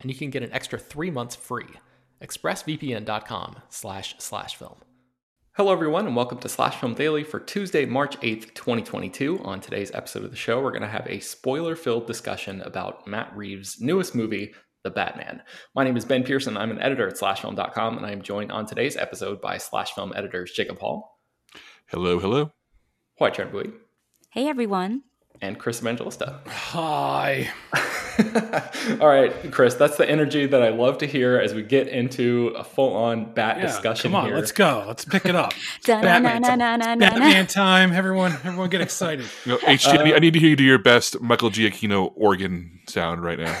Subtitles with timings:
[0.00, 1.68] and you can get an extra three months free.
[2.22, 4.76] ExpressVPN.com slash slash film.
[5.54, 9.40] Hello, everyone, and welcome to Slash Film Daily for Tuesday, March 8th, 2022.
[9.42, 13.06] On today's episode of the show, we're going to have a spoiler filled discussion about
[13.06, 15.42] Matt Reeves' newest movie, The Batman.
[15.74, 16.56] My name is Ben Pearson.
[16.56, 20.12] I'm an editor at SlashFilm.com, and I am joined on today's episode by Slash Film
[20.14, 21.18] editors Jacob Hall.
[21.86, 22.52] Hello, hello.
[23.18, 23.72] Hi, Hoai-Tran Bui.
[24.30, 25.02] Hey, everyone.
[25.42, 26.38] And Chris Evangelista.
[26.48, 27.48] Hi.
[29.00, 32.48] All right, Chris, that's the energy that I love to hear as we get into
[32.58, 34.36] a full on bat Yeah, discussion Come on, here.
[34.36, 34.84] let's go.
[34.86, 35.54] Let's pick it up.
[35.86, 37.92] Batman, Batman time.
[37.92, 39.26] Everyone, everyone get excited.
[39.46, 42.12] You know, HT, I, need, I need to hear you do your best Michael Giacchino
[42.16, 43.58] organ sound right now.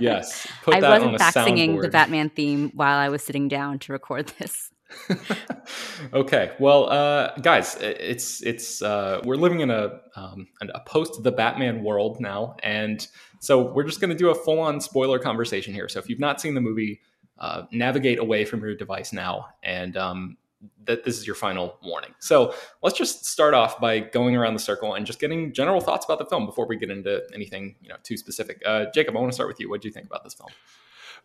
[0.00, 1.88] yes, put I that wasn't a back singing the.
[1.90, 4.70] Batman theme while I was sitting down to record this.
[6.12, 11.32] okay, well, uh, guys, it's it's uh, we're living in a um, a post the
[11.32, 13.06] Batman world now, and
[13.40, 15.88] so we're just going to do a full on spoiler conversation here.
[15.88, 17.00] So if you've not seen the movie,
[17.38, 20.36] uh, navigate away from your device now, and um,
[20.84, 22.14] that this is your final warning.
[22.20, 26.04] So let's just start off by going around the circle and just getting general thoughts
[26.04, 28.62] about the film before we get into anything you know too specific.
[28.64, 29.68] Uh, Jacob, I want to start with you.
[29.68, 30.50] What do you think about this film?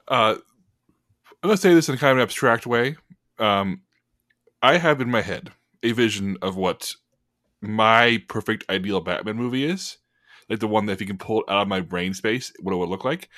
[0.07, 0.35] Uh,
[1.41, 2.97] I'm going to say this in a kind of an abstract way.
[3.39, 3.81] Um,
[4.61, 5.51] I have in my head
[5.83, 6.93] a vision of what
[7.61, 9.97] my perfect ideal Batman movie is.
[10.49, 12.73] Like the one that if you can pull it out of my brain space, what
[12.73, 13.29] it would look like.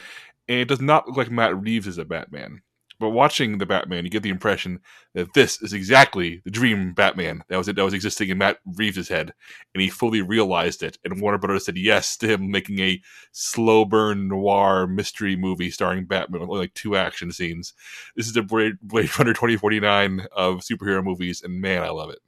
[0.48, 2.62] And it does not look like Matt Reeves is a Batman.
[3.02, 4.80] But watching the Batman, you get the impression
[5.16, 9.10] that this is exactly the dream Batman that was that was existing in Matt Reeves'
[9.10, 9.34] head,
[9.74, 11.00] and he fully realized it.
[11.04, 13.02] And Warner Brothers said yes to him making a
[13.32, 17.74] slow burn noir mystery movie starring Batman with only like two action scenes.
[18.16, 22.20] This is the Blade, Blade Runner 2049 of superhero movies, and man, I love it.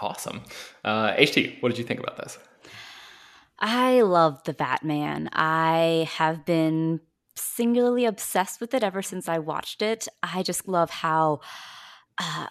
[0.00, 0.42] Awesome,
[0.84, 1.60] uh, HT.
[1.60, 2.38] What did you think about this?
[3.58, 5.30] I love the Batman.
[5.32, 7.00] I have been
[7.36, 10.08] singularly obsessed with it ever since I watched it.
[10.22, 11.40] I just love how
[12.18, 12.46] uh,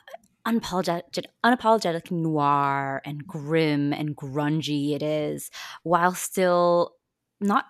[0.45, 5.51] unapologetic, unapologetic noir and grim and grungy it is,
[5.83, 6.95] while still
[7.39, 7.65] not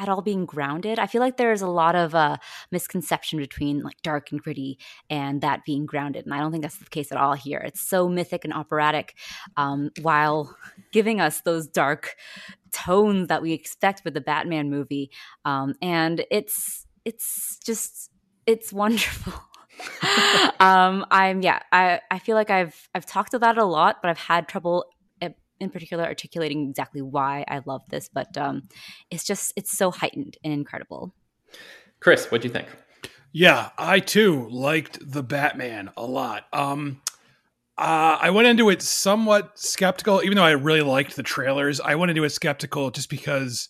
[0.00, 0.98] at all being grounded.
[0.98, 2.38] I feel like there's a lot of uh,
[2.72, 4.78] misconception between like dark and gritty
[5.10, 7.58] and that being grounded, and I don't think that's the case at all here.
[7.58, 9.14] It's so mythic and operatic,
[9.56, 10.56] um, while
[10.90, 12.16] giving us those dark
[12.72, 15.10] tones that we expect with the Batman movie,
[15.44, 18.10] um, and it's it's just
[18.46, 19.34] it's wonderful.
[20.60, 24.08] um, I'm yeah, I I feel like I've I've talked about it a lot, but
[24.08, 24.86] I've had trouble
[25.60, 28.08] in particular articulating exactly why I love this.
[28.12, 28.68] But um,
[29.10, 31.14] it's just it's so heightened and incredible.
[32.00, 32.68] Chris, what do you think?
[33.32, 36.46] Yeah, I too liked the Batman a lot.
[36.52, 37.00] Um,
[37.78, 41.80] uh, I went into it somewhat skeptical, even though I really liked the trailers.
[41.80, 43.68] I went into it skeptical just because,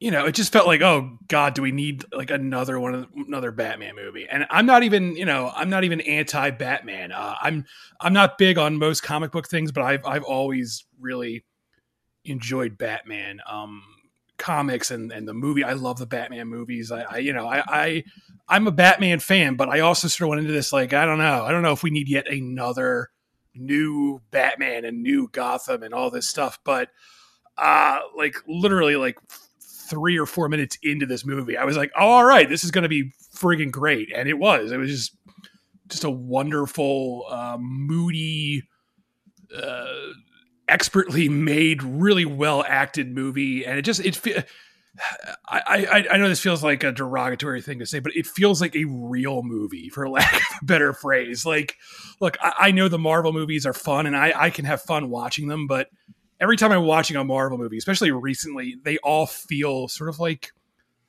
[0.00, 3.06] you know, it just felt like, oh God, do we need like another one, of
[3.16, 4.26] another Batman movie?
[4.30, 7.10] And I'm not even, you know, I'm not even anti-Batman.
[7.12, 7.64] Uh, I'm
[8.00, 11.44] I'm not big on most comic book things, but I've I've always really
[12.24, 13.40] enjoyed Batman.
[13.50, 13.82] Um,
[14.38, 15.64] comics and, and the movie.
[15.64, 16.90] I love the Batman movies.
[16.90, 18.04] I, I you know, I, I
[18.48, 21.18] I'm a Batman fan, but I also sort of went into this like, I don't
[21.18, 21.44] know.
[21.44, 23.10] I don't know if we need yet another
[23.54, 26.58] new Batman and new Gotham and all this stuff.
[26.64, 26.88] But
[27.56, 29.18] uh like literally like
[29.88, 32.70] three or four minutes into this movie, I was like, oh, all right, this is
[32.70, 34.08] gonna be friggin' great.
[34.14, 34.72] And it was.
[34.72, 35.16] It was just
[35.88, 38.62] just a wonderful, uh, moody,
[39.56, 39.86] uh,
[40.68, 44.20] expertly made, really well acted movie, and it just it.
[45.48, 48.60] I, I I know this feels like a derogatory thing to say, but it feels
[48.60, 51.46] like a real movie, for lack of a better phrase.
[51.46, 51.76] Like,
[52.20, 55.08] look, I, I know the Marvel movies are fun, and I I can have fun
[55.08, 55.88] watching them, but
[56.40, 60.52] every time I'm watching a Marvel movie, especially recently, they all feel sort of like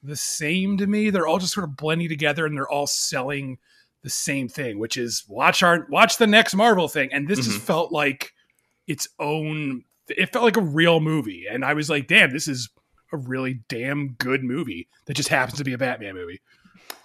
[0.03, 1.09] the same to me.
[1.09, 3.57] They're all just sort of blending together, and they're all selling
[4.01, 7.09] the same thing, which is watch our watch the next Marvel thing.
[7.11, 7.51] And this mm-hmm.
[7.51, 8.33] just felt like
[8.87, 9.83] its own.
[10.07, 12.69] It felt like a real movie, and I was like, "Damn, this is
[13.11, 16.41] a really damn good movie that just happens to be a Batman movie."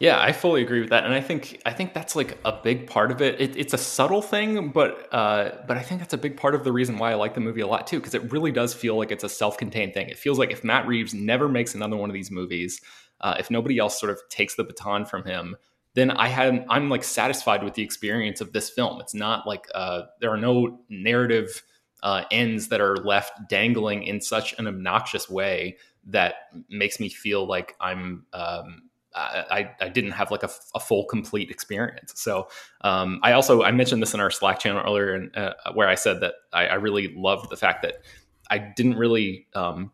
[0.00, 2.88] Yeah, I fully agree with that, and I think I think that's like a big
[2.88, 3.40] part of it.
[3.40, 6.64] it it's a subtle thing, but uh, but I think that's a big part of
[6.64, 8.96] the reason why I like the movie a lot too, because it really does feel
[8.98, 10.08] like it's a self-contained thing.
[10.08, 12.80] It feels like if Matt Reeves never makes another one of these movies,
[13.20, 15.56] uh, if nobody else sort of takes the baton from him,
[15.94, 19.00] then I had I'm like satisfied with the experience of this film.
[19.00, 21.62] It's not like uh, there are no narrative
[22.02, 25.76] uh, ends that are left dangling in such an obnoxious way
[26.06, 26.34] that
[26.68, 28.83] makes me feel like I'm um,
[29.14, 32.12] I, I didn't have like a, a full complete experience.
[32.16, 32.48] So
[32.80, 35.94] um, I also I mentioned this in our Slack channel earlier, and uh, where I
[35.94, 38.02] said that I, I, really loved the fact that
[38.50, 39.92] I didn't really um,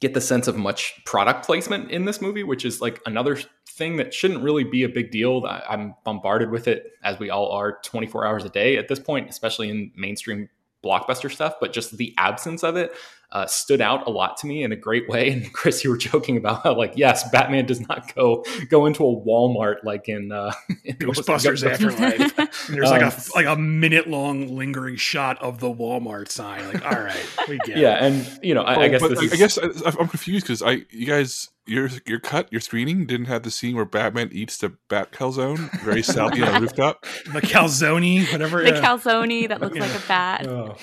[0.00, 3.96] get the sense of much product placement in this movie, which is like another thing
[3.96, 5.44] that shouldn't really be a big deal.
[5.46, 9.28] I'm bombarded with it as we all are 24 hours a day at this point,
[9.28, 10.48] especially in mainstream
[10.84, 11.54] blockbuster stuff.
[11.60, 12.92] But just the absence of it
[13.30, 15.30] uh, stood out a lot to me in a great way.
[15.30, 19.04] And Chris, you were joking about how, like, yes, Batman does not go go into
[19.04, 20.52] a Walmart like in, uh,
[20.84, 22.66] in Ghostbusters Afterlife.
[22.68, 26.66] there's like a um, like a minute long lingering shot of the Walmart sign.
[26.72, 27.76] Like, all right, we get.
[27.76, 28.12] Yeah, it.
[28.12, 29.32] and you know, I, oh, I guess I, is...
[29.32, 33.42] I guess I'm confused because I you guys your your cut your screening didn't have
[33.42, 37.04] the scene where Batman eats the bat calzone very salty on a rooftop.
[37.32, 38.62] The calzone, whatever.
[38.62, 38.80] The yeah.
[38.80, 39.82] calzone that looks yeah.
[39.82, 40.46] like a bat.
[40.46, 40.76] Oh.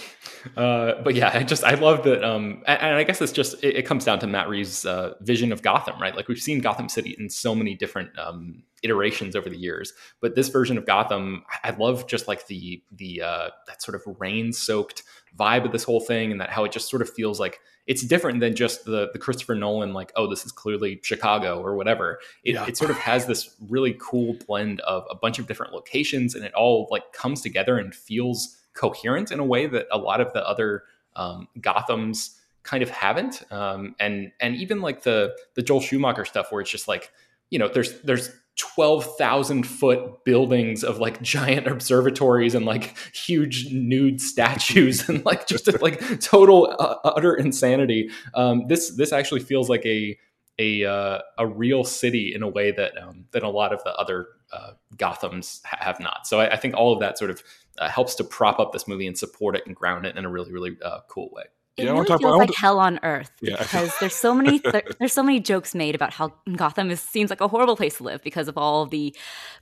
[0.55, 3.63] Uh, but yeah, I just I love that, um, and, and, I guess it's just
[3.63, 6.15] it, it, comes down to Matt Reeves' uh, vision of Gotham, right?
[6.15, 10.35] Like we've seen Gotham City in so many different um, iterations over the years, but
[10.35, 14.53] this version of Gotham, I love just like the the uh, that sort of rain
[14.53, 15.03] soaked
[15.37, 18.01] vibe of this whole thing, and that how it just sort of feels like it's
[18.01, 22.19] different than just the the Christopher Nolan like oh this is clearly Chicago or whatever.
[22.43, 22.65] It, yeah.
[22.67, 26.43] it sort of has this really cool blend of a bunch of different locations, and
[26.43, 30.31] it all like comes together and feels coherent in a way that a lot of
[30.33, 30.83] the other
[31.15, 33.43] um, Gotham's kind of haven't.
[33.51, 37.11] Um, and and even like the the Joel Schumacher stuff, where it's just like
[37.49, 44.21] you know there's there's 12,000 foot buildings of like giant observatories and like huge nude
[44.21, 48.09] statues and like just like total uh, utter insanity.
[48.33, 50.17] Um, this this actually feels like a
[50.59, 53.93] a uh, a real city in a way that um, that a lot of the
[53.95, 56.27] other uh, Gotham's ha- have not.
[56.27, 57.43] So I, I, think all of that sort of
[57.77, 60.29] uh, helps to prop up this movie and support it and ground it in a
[60.29, 61.43] really really uh, cool way.
[61.77, 63.57] It yeah, really feels about, like hell on earth yeah.
[63.59, 67.29] because there's so many there, there's so many jokes made about how Gotham is, seems
[67.29, 69.13] like a horrible place to live because of all the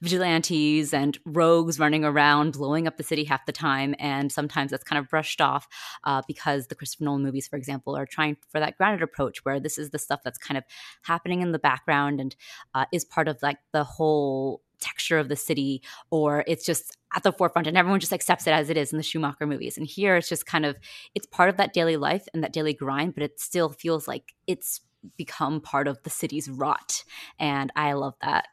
[0.01, 4.83] vigilantes and rogues running around blowing up the city half the time, and sometimes that's
[4.83, 5.68] kind of brushed off
[6.04, 9.60] uh, because the Christopher Nolan movies, for example, are trying for that grounded approach where
[9.60, 10.63] this is the stuff that's kind of
[11.01, 12.36] happening in the background and
[12.75, 15.81] uh, is part of like the whole texture of the city
[16.12, 18.97] or it's just at the forefront and everyone just accepts it as it is in
[18.97, 19.77] the Schumacher movies.
[19.77, 20.75] And here it's just kind of
[21.15, 24.34] it's part of that daily life and that daily grind, but it still feels like
[24.48, 24.81] it's
[25.17, 27.03] become part of the city's rot.
[27.39, 28.48] And I love that.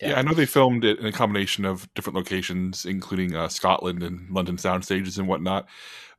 [0.00, 0.18] Yeah.
[0.18, 4.30] I know they filmed it in a combination of different locations, including uh, Scotland and
[4.30, 5.66] London sound stages and whatnot.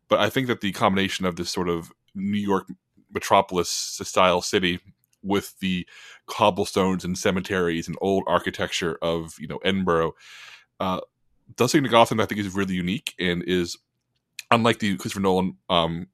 [0.08, 2.68] But I think that the combination of this sort of New York
[3.12, 4.80] metropolis style city
[5.24, 5.88] with the
[6.28, 10.14] cobblestones and cemeteries and old architecture of you know Edinburgh.
[10.80, 11.02] Uh,
[11.58, 13.78] something to Gotham I think is really unique and is
[14.50, 16.08] unlike the Christopher Nolan um,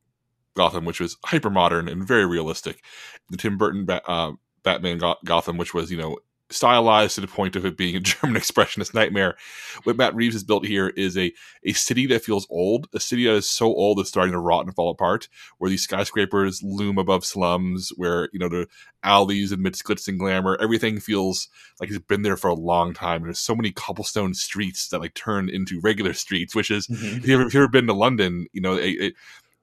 [0.56, 2.84] Gotham, which was hyper modern and very realistic.
[3.30, 4.34] The Tim Burton ba- uh,
[4.64, 6.18] Batman Gotham, which was you know
[6.50, 9.36] stylized to the point of it being a German expressionist nightmare.
[9.84, 13.26] What Matt Reeves has built here is a a city that feels old, a city
[13.26, 15.28] that is so old it's starting to rot and fall apart,
[15.58, 18.68] where these skyscrapers loom above slums, where you know the
[19.04, 21.50] alleys amidst glitz and glamour, everything feels
[21.80, 23.24] like it's been there for a long time.
[23.24, 27.18] There's so many cobblestone streets that like turn into regular streets, which is mm-hmm.
[27.18, 29.14] if, you ever, if you've ever been to London, you know it,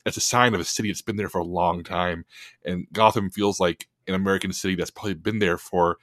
[0.06, 2.24] a sign of a city that's been there for a long time,
[2.64, 5.98] and Gotham feels like an American city that's probably been there for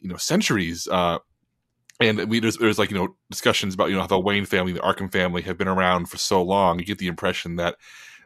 [0.00, 0.86] you know centuries.
[0.90, 1.18] Uh,
[2.00, 4.72] and we there's, there's like you know discussions about you know how the Wayne family,
[4.72, 6.78] the Arkham family, have been around for so long.
[6.78, 7.76] You get the impression that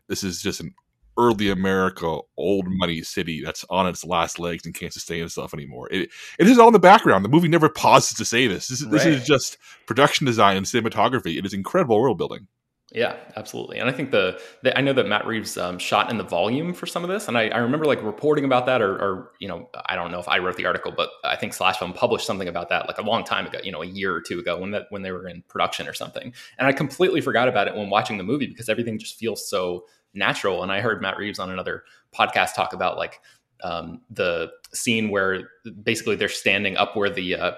[0.08, 0.74] this is just an
[1.18, 5.88] early America, old money city that's on its last legs and can't sustain itself anymore.
[5.90, 7.24] It it is all in the background.
[7.24, 8.68] The movie never pauses to say this.
[8.68, 9.14] This, is this Right.
[9.14, 11.38] is just production design and cinematography.
[11.38, 12.48] It is incredible world building.
[12.94, 13.78] Yeah, absolutely.
[13.78, 16.74] And I think the, the I know that Matt Reeves um, shot in the volume
[16.74, 19.48] for some of this, and I, I remember like reporting about that, or, or you
[19.48, 22.26] know, I don't know if I wrote the article, but I think Slash Film published
[22.26, 24.60] something about that like a long time ago, you know, a year or two ago
[24.60, 26.34] when that when they were in production or something.
[26.58, 29.86] And I completely forgot about it when watching the movie because everything just feels so
[30.12, 30.62] natural.
[30.62, 31.84] And I heard Matt Reeves on another
[32.14, 33.20] podcast talk about like
[33.64, 35.48] um, the scene where
[35.82, 37.52] basically they're standing up where the uh,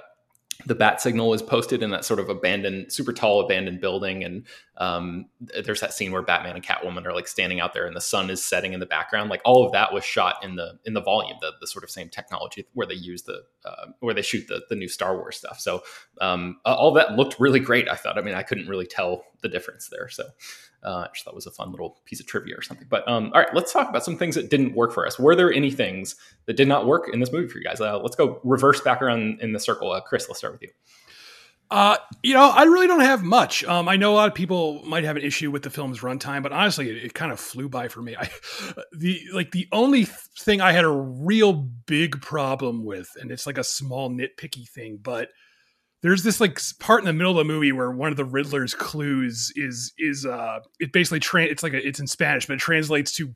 [0.67, 4.47] the bat signal is posted in that sort of abandoned, super tall abandoned building, and
[4.77, 8.01] um, there's that scene where Batman and Catwoman are like standing out there, and the
[8.01, 9.31] sun is setting in the background.
[9.31, 11.91] Like all of that was shot in the in the volume, the, the sort of
[11.91, 15.37] same technology where they use the uh, where they shoot the the new Star Wars
[15.37, 15.61] stuff.
[15.61, 15.83] So
[16.21, 17.89] um, all that looked really great.
[17.89, 18.19] I thought.
[18.19, 20.09] I mean, I couldn't really tell the difference there.
[20.09, 20.25] So
[20.85, 22.87] uh, thought it was a fun little piece of trivia or something.
[22.89, 25.19] But um, all right, let's talk about some things that didn't work for us.
[25.19, 27.81] Were there any things that did not work in this movie for you guys?
[27.81, 29.91] Uh, let's go reverse back around in the circle.
[29.93, 30.69] Uh, Chris, let's start with you.
[31.71, 33.65] Uh, you know, I really don't have much.
[33.65, 36.43] Um, I know a lot of people might have an issue with the film's runtime,
[36.43, 38.15] but honestly, it, it kind of flew by for me.
[38.17, 38.31] I,
[38.93, 43.59] the like the only thing I had a real big problem with, and it's like
[43.59, 45.31] a small nitpicky thing, but
[46.05, 48.75] there's this like part in the middle of the movie where one of the Riddler's
[48.75, 52.61] clues is is uh, it basically tra- it's like a, it's in Spanish, but it
[52.61, 53.35] translates to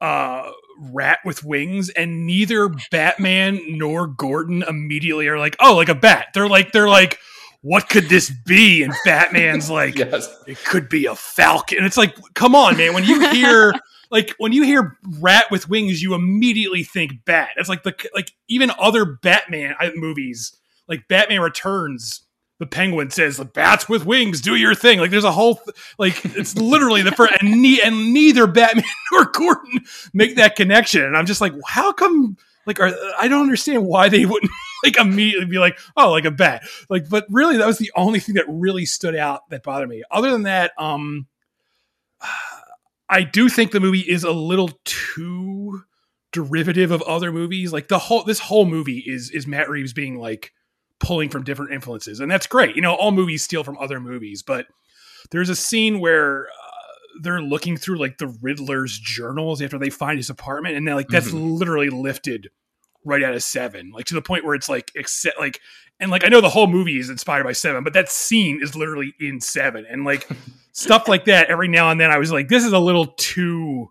[0.00, 0.50] uh
[0.92, 6.26] rat with wings and neither batman nor gordon immediately are like oh like a bat.
[6.34, 7.20] They're like they're like
[7.60, 8.82] what could this be?
[8.82, 10.28] And batman's like Yes.
[10.48, 11.78] it could be a falcon.
[11.78, 12.92] And it's like come on man.
[12.92, 13.72] When you hear
[14.10, 17.50] like when you hear rat with wings you immediately think bat.
[17.56, 20.56] It's like the like even other batman uh, movies
[20.88, 22.24] like batman returns
[22.60, 25.00] the penguin says the bats with wings do your thing.
[25.00, 28.84] Like there's a whole th- like it's literally the first and, ne- and neither batman
[29.12, 29.80] nor gordon
[30.12, 31.02] make that connection.
[31.02, 32.36] And i'm just like how come
[32.66, 34.52] like are, i don't understand why they wouldn't
[34.84, 36.62] like immediately be like oh like a bat.
[36.88, 40.02] Like but really that was the only thing that really stood out that bothered me.
[40.10, 41.26] Other than that um
[43.08, 45.82] i do think the movie is a little too
[46.30, 47.72] derivative of other movies.
[47.72, 50.53] Like the whole this whole movie is is matt reeves being like
[51.00, 54.42] pulling from different influences and that's great you know all movies steal from other movies
[54.42, 54.66] but
[55.30, 60.18] there's a scene where uh, they're looking through like the riddler's journals after they find
[60.18, 62.48] his apartment and then like that's literally lifted
[63.04, 65.60] right out of seven like to the point where it's like except like
[66.00, 68.74] and like i know the whole movie is inspired by seven but that scene is
[68.74, 70.26] literally in seven and like
[70.72, 73.90] stuff like that every now and then i was like this is a little too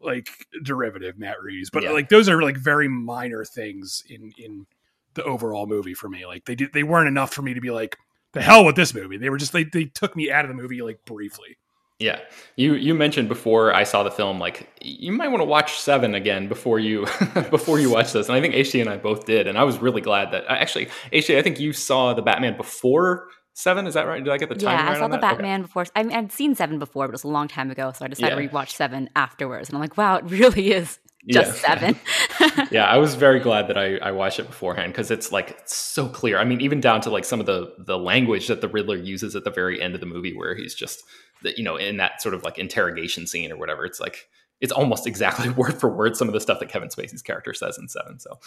[0.00, 0.28] like
[0.64, 1.90] derivative matt reeves but Yeah.
[1.90, 4.66] like those are like very minor things in in
[5.14, 7.70] the overall movie for me like they did they weren't enough for me to be
[7.70, 7.96] like
[8.32, 10.54] the hell with this movie they were just they, they took me out of the
[10.62, 11.56] movie like briefly
[11.98, 12.20] Yeah,
[12.56, 16.14] you you mentioned before I saw the film, like you might want to watch Seven
[16.14, 17.04] again before you
[17.50, 19.76] before you watch this, and I think HT and I both did, and I was
[19.78, 23.86] really glad that uh, actually HT, I think you saw the Batman before Seven.
[23.86, 24.24] Is that right?
[24.24, 25.24] Did I get the time yeah, right I saw the that?
[25.24, 25.34] Okay.
[25.34, 25.84] Batman before.
[25.94, 28.08] I mean, I'd seen Seven before, but it was a long time ago, so I
[28.08, 28.48] decided Yeah.
[28.48, 29.68] to rewatch Seven afterwards.
[29.68, 31.76] And I'm like, wow, it really is just Yeah.
[31.76, 32.68] Seven.
[32.70, 35.74] yeah, I was very glad that I, I watched it beforehand because it's like it's
[35.74, 36.38] so clear.
[36.38, 39.36] I mean, even down to like some of the the language that the Riddler uses
[39.36, 41.02] at the very end of the movie, where he's just
[41.42, 43.84] you know in that sort of like interrogation scene or whatever.
[43.84, 44.28] It's like
[44.60, 47.78] it's almost exactly word for word some of the stuff that Kevin Spacey's character says
[47.78, 48.18] in Seven.
[48.18, 48.38] So,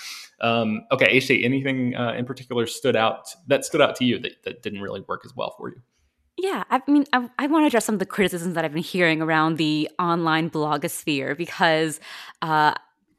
[0.42, 4.44] um, okay, HT, anything uh, in particular stood out that stood out to you that,
[4.44, 5.82] that didn't really work as well for you?
[6.38, 8.82] Yeah, I mean, I, I want to address some of the criticisms that I've been
[8.84, 12.00] hearing around the online blogosphere because
[12.42, 12.74] uh,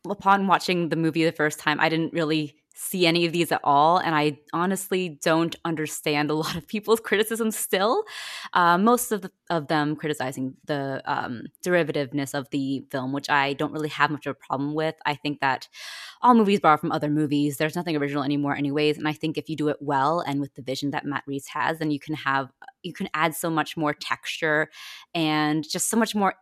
[0.09, 3.61] upon watching the movie the first time, I didn't really see any of these at
[3.63, 3.99] all.
[3.99, 8.05] And I honestly don't understand a lot of people's criticisms still.
[8.53, 13.53] Uh, most of, the, of them criticizing the um, derivativeness of the film, which I
[13.55, 14.97] don't really have much of a problem with.
[15.07, 15.69] I think that
[16.21, 17.57] all movies borrow from other movies.
[17.57, 18.99] There's nothing original anymore, anyways.
[18.99, 21.49] And I think if you do it well and with the vision that Matt Reeves
[21.49, 22.51] has, then you can have
[22.83, 24.69] you can add so much more texture
[25.15, 26.35] and just so much more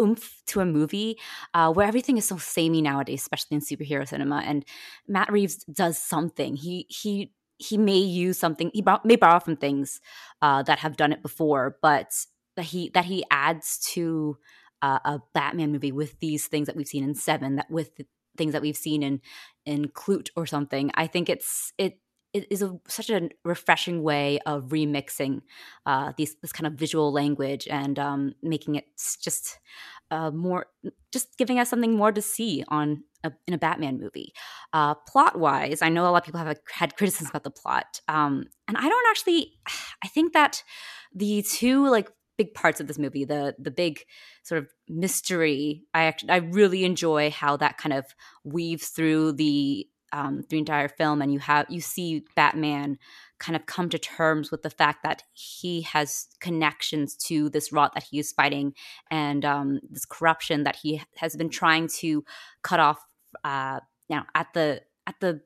[0.00, 1.18] oomph to a movie
[1.54, 4.42] uh, where everything is so samey nowadays, especially in superhero cinema.
[4.44, 4.64] And
[5.06, 6.56] Matt Reeves does something.
[6.56, 8.70] He he he may use something.
[8.72, 10.00] He may borrow from things
[10.42, 12.12] uh, that have done it before, but
[12.56, 14.38] that he that he adds to
[14.82, 17.90] uh, a Batman movie with these things that we've seen in Seven, that with
[18.36, 19.20] things that we've seen in
[19.66, 20.90] in Klute or something.
[20.94, 21.98] I think it's it it
[22.34, 25.42] is a, such a refreshing way of remixing
[25.86, 28.84] uh, these this kind of visual language and um, making it
[29.22, 29.58] just
[30.10, 30.66] uh, more,
[31.12, 34.32] just giving us something more to see on a, in a Batman movie.
[34.72, 38.00] Uh, plot wise, I know a lot of people have had criticisms about the plot,
[38.08, 39.52] um, and I don't actually.
[40.04, 40.62] I think that
[41.12, 42.08] the two like
[42.38, 43.24] big parts of this movie.
[43.24, 44.04] The the big
[44.44, 45.82] sort of mystery.
[45.92, 48.06] I actually I really enjoy how that kind of
[48.44, 52.98] weaves through the um, the entire film, and you have you see Batman
[53.38, 57.94] kind of come to terms with the fact that he has connections to this rot
[57.94, 58.74] that he is fighting
[59.10, 62.24] and um, this corruption that he has been trying to
[62.62, 62.98] cut off
[63.44, 65.40] uh, you know, at the at the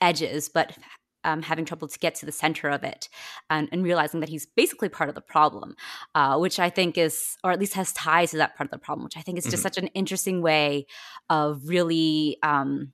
[0.00, 0.76] edges, but
[1.24, 3.08] um, having trouble to get to the center of it
[3.50, 5.74] and, and, realizing that he's basically part of the problem,
[6.14, 8.78] uh, which I think is, or at least has ties to that part of the
[8.78, 9.62] problem, which I think is just mm-hmm.
[9.62, 10.86] such an interesting way
[11.28, 12.92] of really um,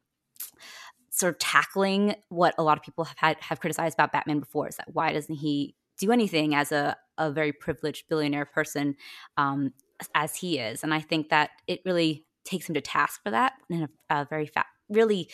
[1.25, 4.69] sort of tackling what a lot of people have had have criticized about Batman before
[4.69, 8.95] is that why doesn't he do anything as a, a very privileged billionaire person
[9.38, 9.73] um,
[10.14, 10.83] as he is?
[10.83, 14.26] And I think that it really takes him to task for that in a, a
[14.26, 15.31] very fa- really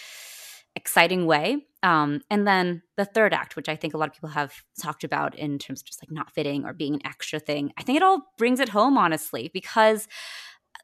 [0.76, 1.66] exciting way.
[1.82, 5.02] Um, and then the third act, which I think a lot of people have talked
[5.02, 7.96] about in terms of just like not fitting or being an extra thing, I think
[7.96, 10.06] it all brings it home, honestly, because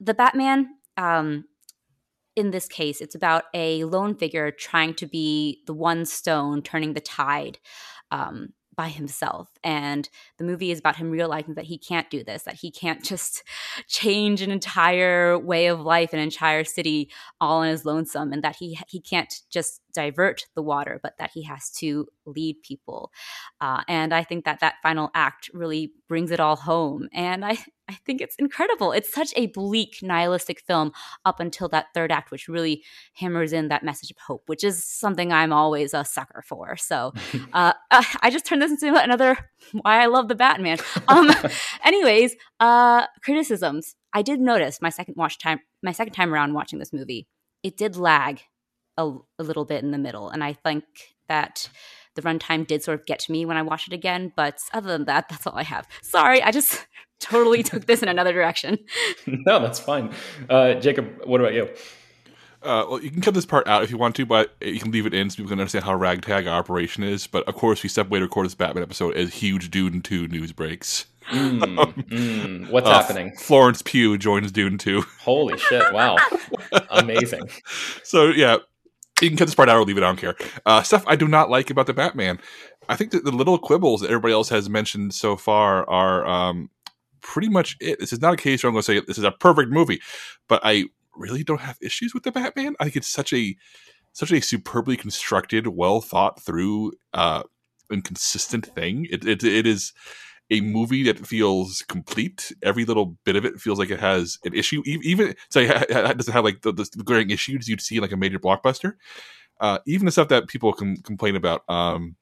[0.00, 1.44] the Batman um,
[2.36, 6.92] in this case, it's about a lone figure trying to be the one stone turning
[6.92, 7.58] the tide
[8.10, 9.48] um, by himself.
[9.64, 13.02] And the movie is about him realizing that he can't do this, that he can't
[13.04, 13.42] just
[13.88, 18.56] change an entire way of life, an entire city all on his lonesome, and that
[18.56, 23.10] he he can't just divert the water, but that he has to lead people.
[23.62, 27.08] Uh, and I think that that final act really brings it all home.
[27.14, 27.56] And I,
[27.88, 28.92] I think it's incredible.
[28.92, 30.92] It's such a bleak, nihilistic film
[31.24, 32.82] up until that third act, which really
[33.14, 36.76] hammers in that message of hope, which is something I'm always a sucker for.
[36.76, 37.14] So
[37.54, 39.38] uh, I just turned this into another
[39.72, 40.78] why I love the Batman.
[41.08, 41.32] Um,
[41.84, 43.94] anyways, uh, criticisms.
[44.12, 47.28] I did notice my second watch time, my second time around watching this movie,
[47.62, 48.40] it did lag
[48.96, 50.30] a, a little bit in the middle.
[50.30, 50.84] And I think
[51.28, 51.68] that
[52.14, 54.32] the runtime did sort of get to me when I watched it again.
[54.34, 55.86] But other than that, that's all I have.
[56.02, 56.86] Sorry, I just
[57.20, 58.78] totally took this in another direction.
[59.26, 60.12] no, that's fine.
[60.48, 61.68] Uh, Jacob, what about you?
[62.62, 64.90] Uh, well, you can cut this part out if you want to, but you can
[64.90, 67.26] leave it in so people can understand how ragtag our operation is.
[67.26, 70.26] But of course, we step away to record this Batman episode as huge Dune 2
[70.28, 71.06] news breaks.
[71.30, 71.60] Mm,
[72.08, 73.36] mm, what's uh, happening?
[73.36, 75.02] Florence Pugh joins Dune 2.
[75.20, 76.16] Holy shit, wow.
[76.90, 77.49] Amazing.
[78.02, 78.56] So, yeah,
[79.20, 80.02] you can cut this part out or leave it.
[80.02, 80.36] I don't care.
[80.66, 82.38] Uh, stuff I do not like about the Batman.
[82.88, 86.70] I think that the little quibbles that everybody else has mentioned so far are um,
[87.22, 87.98] pretty much it.
[87.98, 90.00] This is not a case where I'm going to say this is a perfect movie,
[90.48, 90.84] but I
[91.16, 92.76] really don't have issues with the Batman.
[92.78, 93.56] I think it's such a
[94.12, 97.42] such a superbly constructed, well thought through, uh,
[97.90, 99.06] and consistent thing.
[99.10, 99.92] It, it it is
[100.50, 102.52] a movie that feels complete.
[102.63, 104.82] Every little bit of it feels like it has an issue.
[104.87, 108.17] Even so, it doesn't have like the, the glaring issues you'd see in like a
[108.17, 108.95] major blockbuster.
[109.61, 112.17] Uh, even the stuff that people can complain about, um,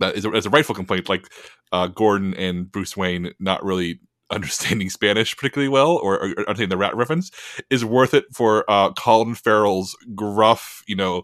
[0.00, 1.26] that is a, is a rightful complaint, like
[1.70, 6.76] uh, Gordon and Bruce Wayne not really understanding Spanish particularly well or, or understanding the
[6.78, 7.30] rat reference,
[7.70, 11.22] is worth it for uh, Colin Farrell's gruff, you know,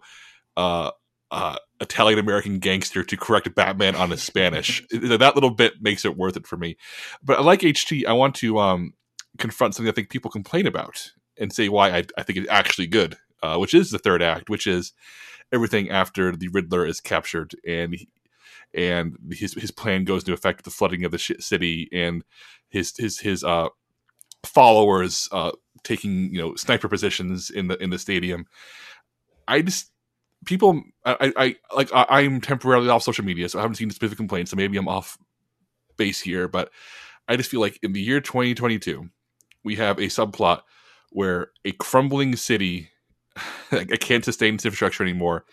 [0.57, 0.91] uh,
[1.31, 4.83] uh, Italian American gangster to correct Batman on his Spanish.
[4.91, 6.77] that little bit makes it worth it for me.
[7.23, 8.95] But I like HT, I want to um,
[9.39, 12.87] confront something I think people complain about and say why I, I think it's actually
[12.87, 14.93] good, uh, which is the third act, which is
[15.53, 17.97] everything after the Riddler is captured and
[18.75, 22.23] and his his plan goes into effect the flooding of the city and
[22.69, 23.69] his his his uh
[24.45, 25.53] followers uh
[25.85, 28.47] taking you know sniper positions in the in the stadium.
[29.47, 29.91] I just
[30.45, 34.19] people I, I like I, am temporarily off social media, so I haven't seen specific
[34.19, 34.51] complaints.
[34.51, 35.19] So maybe I'm off
[35.97, 36.71] base here, but
[37.27, 39.09] I just feel like in the year 2022,
[39.65, 40.63] we have a subplot
[41.11, 42.91] where a crumbling city
[43.71, 45.45] that can't sustain its infrastructure anymore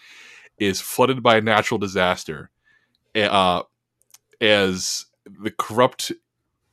[0.57, 2.49] is flooded by a natural disaster.
[3.15, 3.63] Uh,
[4.41, 6.11] as the corrupt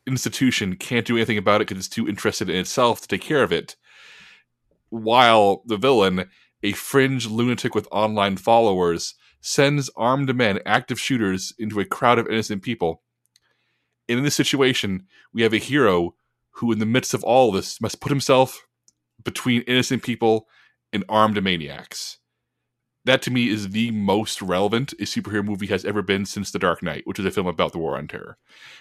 [0.07, 3.43] institution can't do anything about it because it's too interested in itself to take care
[3.43, 3.77] of it,
[4.91, 6.29] while the villain
[6.63, 12.29] a fringe lunatic with online followers sends armed men, active shooters, into a crowd of
[12.29, 13.03] innocent people.
[14.09, 16.15] And in this situation, we have a hero
[16.57, 18.67] who, in the midst of all this, must put himself
[19.25, 20.47] between innocent people
[20.93, 22.19] and armed maniacs.
[23.05, 26.59] That to me is the most relevant a superhero movie has ever been since The
[26.59, 28.39] Dark Knight, which is a film about the war on terror.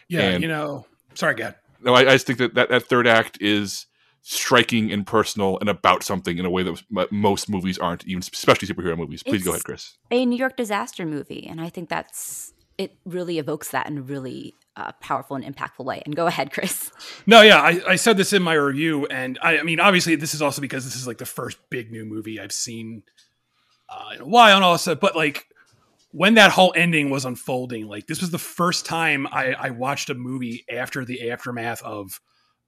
[0.07, 1.55] Yeah, and, you know, sorry, God.
[1.81, 3.87] No, I, I just think that, that that third act is
[4.21, 8.67] striking and personal and about something in a way that most movies aren't, even especially
[8.67, 9.23] superhero movies.
[9.23, 9.97] Please it's go ahead, Chris.
[10.11, 12.97] A New York disaster movie, and I think that's it.
[13.05, 16.01] Really evokes that in a really uh, powerful and impactful way.
[16.05, 16.91] And go ahead, Chris.
[17.25, 20.33] No, yeah, I, I said this in my review, and I, I, mean, obviously, this
[20.33, 23.03] is also because this is like the first big new movie I've seen
[23.89, 24.99] uh, in a while, and all that.
[24.99, 25.47] But like,
[26.11, 30.09] when that whole ending was unfolding, like this was the first time I, I watched
[30.09, 32.21] a movie after the aftermath of,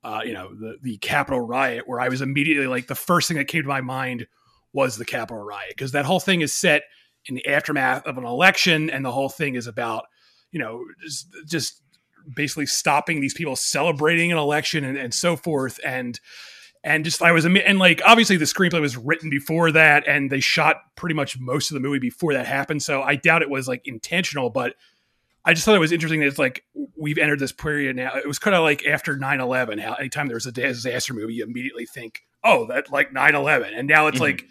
[0.04, 3.38] uh, you know, the the Capitol riot, where I was immediately like the first thing
[3.38, 4.28] that came to my mind
[4.74, 6.84] was the Capitol riot because that whole thing is set
[7.28, 10.06] in the aftermath of an election, and the whole thing is about,
[10.52, 11.82] you know, just, just
[12.36, 16.20] basically stopping these people celebrating an election and, and so forth, and
[16.84, 20.42] and just I was and like obviously the screenplay was written before that, and they
[20.42, 22.84] shot pretty much most of the movie before that happened.
[22.84, 24.76] So I doubt it was like intentional, but
[25.46, 26.64] I just thought it was interesting that it's like
[26.98, 28.16] we've entered this period now.
[28.16, 31.44] It was kind of like after 9-11, how anytime there was a disaster movie, you
[31.44, 33.78] immediately think, oh, that like 9-11.
[33.78, 34.24] And now it's mm-hmm.
[34.24, 34.46] like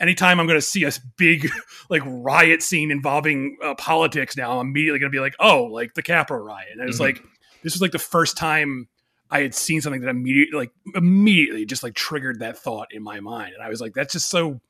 [0.00, 1.50] anytime I'm going to see a big
[1.90, 5.94] like riot scene involving uh, politics now, I'm immediately going to be like, oh, like
[5.94, 6.68] the Capitol riot.
[6.72, 7.04] And it's mm-hmm.
[7.04, 7.22] like,
[7.62, 8.88] this was like the first time
[9.30, 13.20] I had seen something that immediately, like immediately, just like triggered that thought in my
[13.20, 14.60] mind, and I was like, "That's just so,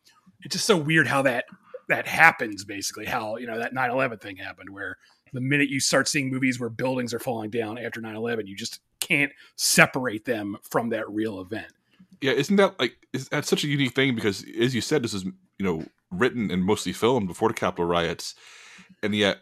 [0.43, 1.45] it's just so weird how that
[1.88, 4.97] that happens." Basically, how you know that 9-11 thing happened, where
[5.33, 8.81] the minute you start seeing movies where buildings are falling down after 9-11, you just
[9.01, 11.73] can't separate them from that real event.
[12.21, 14.14] Yeah, isn't that like is that such a unique thing?
[14.14, 17.85] Because as you said, this is you know written and mostly filmed before the Capitol
[17.85, 18.35] riots,
[19.03, 19.38] and yet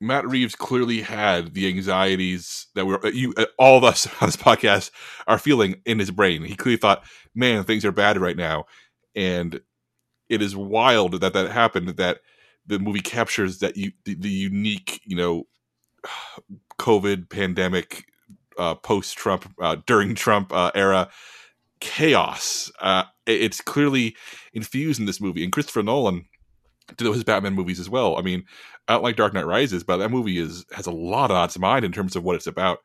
[0.00, 4.36] Matt Reeves clearly had the anxieties that we're you uh, all of us on this
[4.36, 4.90] podcast
[5.26, 6.44] are feeling in his brain.
[6.44, 8.66] He clearly thought, "Man, things are bad right now,"
[9.16, 9.60] and
[10.28, 11.88] it is wild that that happened.
[11.88, 12.20] That
[12.68, 15.44] the movie captures that you the, the unique, you know,
[16.78, 18.04] COVID pandemic,
[18.58, 21.08] uh, post Trump, uh, during Trump uh, era
[21.80, 22.70] chaos.
[22.80, 24.16] Uh, it's clearly
[24.52, 26.26] infused in this movie, and Christopher Nolan
[26.96, 28.16] to his Batman movies as well.
[28.16, 28.44] I mean,
[28.86, 31.58] I don't like Dark Knight Rises, but that movie is has a lot on its
[31.58, 32.78] mind in terms of what it's about,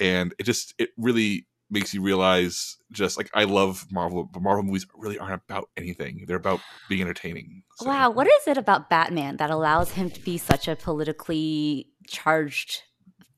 [0.00, 4.62] and it just it really makes you realize just like I love Marvel, but Marvel
[4.62, 6.24] movies really aren't about anything.
[6.26, 7.62] They're about being entertaining.
[7.76, 7.86] So.
[7.86, 12.82] Wow, what is it about Batman that allows him to be such a politically charged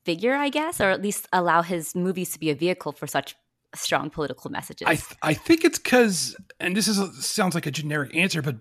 [0.05, 3.35] figure, I guess, or at least allow his movies to be a vehicle for such
[3.75, 4.87] strong political messages?
[4.87, 8.41] I th- I think it's because, and this is a, sounds like a generic answer,
[8.41, 8.57] but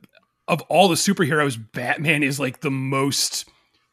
[0.46, 3.48] of all the superheroes, Batman is like the most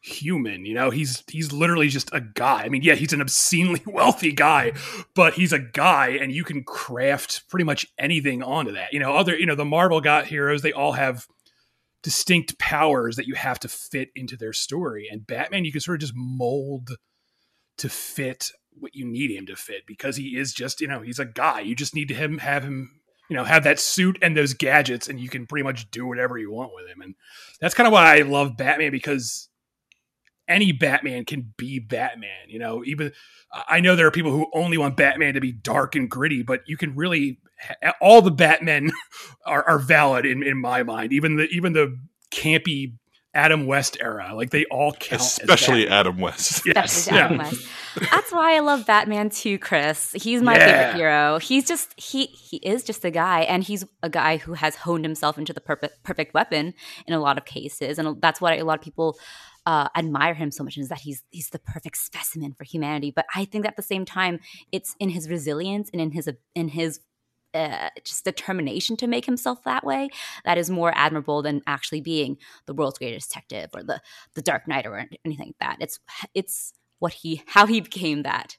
[0.06, 0.90] human you know?
[0.90, 2.62] He's he's literally just a guy.
[2.62, 4.72] I mean yeah he's an obscenely wealthy guy
[5.14, 8.92] but he's a guy and you can craft pretty much anything onto that.
[8.92, 11.26] You know other you know the marvel got heroes they all have
[12.02, 15.08] distinct powers that you have to fit into their story.
[15.10, 16.90] And batman you can sort of just mold
[17.78, 21.18] to fit what you need him to fit because he is just you know he's
[21.18, 21.60] a guy.
[21.60, 25.08] You just need to him have him you know have that suit and those gadgets
[25.08, 27.00] and you can pretty much do whatever you want with him.
[27.00, 27.16] And
[27.60, 29.48] that's kind of why i love batman because
[30.48, 33.12] any batman can be batman you know even
[33.68, 36.62] i know there are people who only want batman to be dark and gritty but
[36.66, 37.38] you can really
[38.00, 38.90] all the batmen
[39.46, 41.98] are, are valid in, in my mind even the even the
[42.30, 42.92] campy
[43.36, 44.32] Adam West era.
[44.34, 45.20] Like they all count.
[45.20, 46.66] Especially Adam West.
[46.74, 47.06] Yes.
[47.08, 47.44] Adam yeah.
[47.44, 47.66] West.
[48.10, 50.12] That's why I love Batman too, Chris.
[50.12, 50.66] He's my yeah.
[50.66, 51.38] favorite hero.
[51.38, 55.04] He's just he he is just a guy, and he's a guy who has honed
[55.04, 56.74] himself into the perfect perfect weapon
[57.06, 59.16] in a lot of cases, and that's why a lot of people
[59.66, 63.10] uh, admire him so much is that he's he's the perfect specimen for humanity.
[63.10, 64.40] But I think at the same time,
[64.72, 67.00] it's in his resilience and in his in his
[67.52, 70.08] uh, just determination to make himself that way
[70.44, 74.00] that is more admirable than actually being the world's greatest detective or the
[74.34, 75.76] the Dark Knight or anything like that.
[75.80, 75.98] It's
[76.32, 78.56] it's what he how he became that.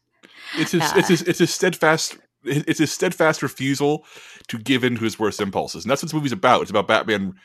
[0.57, 4.05] It's uh, it's his, it's a steadfast it's a steadfast refusal
[4.47, 6.61] to give in to his worst impulses, and that's what this movie's about.
[6.63, 7.35] It's about Batman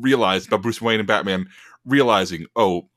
[0.00, 1.48] realized about Bruce Wayne and Batman
[1.84, 2.88] realizing, oh,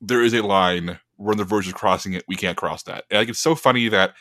[0.00, 0.98] there is a line.
[1.18, 2.24] We're on the verge of crossing it.
[2.26, 3.04] We can't cross that.
[3.10, 4.14] And like it's so funny that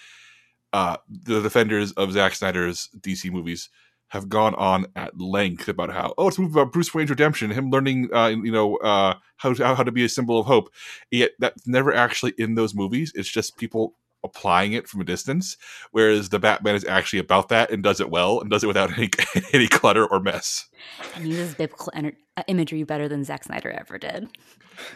[0.73, 3.69] uh, the defenders of Zack Snyder's DC movies
[4.09, 7.51] have gone on at length about how oh it's a movie about Bruce Wayne's redemption,
[7.51, 10.69] him learning uh, you know uh, how to, how to be a symbol of hope.
[11.11, 13.11] Yet that's never actually in those movies.
[13.15, 15.57] It's just people applying it from a distance.
[15.91, 18.91] Whereas the Batman is actually about that and does it well and does it without
[18.97, 19.09] any
[19.53, 20.67] any clutter or mess.
[21.15, 24.29] And uses biblical ener- uh, imagery better than Zack Snyder ever did.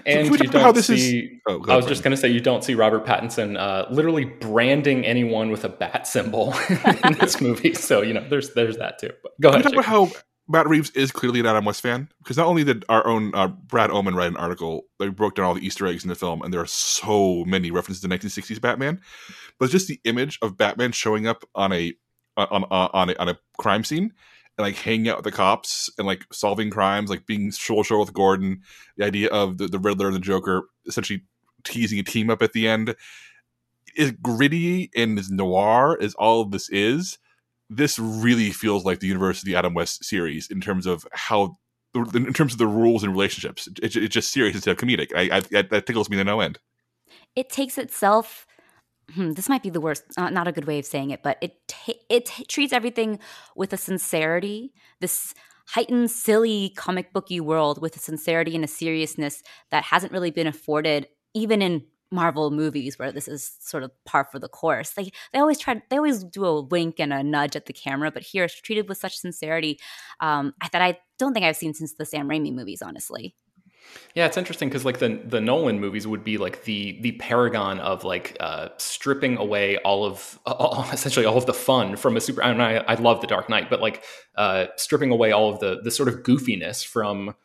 [0.06, 1.20] And so you don't see.
[1.20, 1.42] Is...
[1.48, 5.06] Oh, I was just going to say you don't see Robert Pattinson uh, literally branding
[5.06, 6.54] anyone with a bat symbol
[7.04, 7.74] in this movie.
[7.74, 9.12] So you know, there's there's that too.
[9.22, 9.64] But go ahead.
[9.64, 10.12] Talk about how
[10.48, 13.48] Matt Reeves is clearly an Adam West fan because not only did our own uh,
[13.48, 16.42] Brad Oman write an article that broke down all the Easter eggs in the film,
[16.42, 19.00] and there are so many references to 1960s Batman,
[19.58, 21.94] but just the image of Batman showing up on a
[22.36, 24.12] on on, on a, on a crime scene
[24.58, 28.14] and like hanging out with the cops and like solving crimes, like being shoulder with
[28.14, 28.62] Gordon.
[28.98, 31.24] The idea of the, the Riddler and the Joker essentially
[31.64, 32.96] teasing a team up at the end
[33.96, 37.18] is gritty and as noir as all of this is
[37.70, 41.58] this really feels like the University Adam West series in terms of how
[41.96, 43.68] in terms of the rules and relationships.
[43.82, 45.12] It, it's just serious instead of comedic.
[45.16, 46.60] I, I, that tickles me to no end.
[47.36, 48.48] It takes itself.
[49.14, 51.38] Hmm, this might be the worst, uh, not a good way of saying it, but
[51.42, 53.20] it ta- it t- treats everything
[53.56, 54.74] with a sincerity.
[55.02, 55.34] This
[55.68, 60.48] heightened, silly comic booky world with a sincerity and a seriousness that hasn't really been
[60.48, 64.92] afforded even in Marvel movies where this is sort of par for the course.
[64.92, 68.12] They they always try they always do a wink and a nudge at the camera,
[68.12, 69.80] but here it's treated with such sincerity
[70.20, 73.36] um, that I don't think I've seen since the Sam Raimi movies, honestly.
[74.16, 77.80] Yeah, it's interesting because like the the Nolan movies would be like the the paragon
[77.80, 82.22] of like uh, stripping away all of all, essentially all of the fun from a
[82.22, 82.44] super.
[82.44, 84.04] I, mean, I, I love the Dark Knight, but like
[84.36, 87.36] uh, stripping away all of the the sort of goofiness from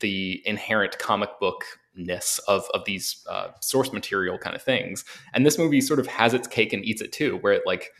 [0.00, 1.64] the inherent comic book
[1.98, 5.04] ness of of these uh, source material kind of things.
[5.34, 7.90] And this movie sort of has its cake and eats it too, where it like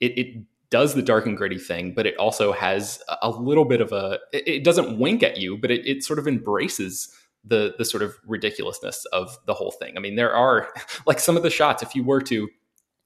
[0.00, 3.80] it, it does the dark and gritty thing, but it also has a little bit
[3.80, 4.18] of a.
[4.32, 7.10] It, doesn't wink at you, but it, it sort of embraces
[7.44, 9.94] the the sort of ridiculousness of the whole thing.
[9.96, 10.68] I mean, there are
[11.06, 11.82] like some of the shots.
[11.82, 12.48] If you were to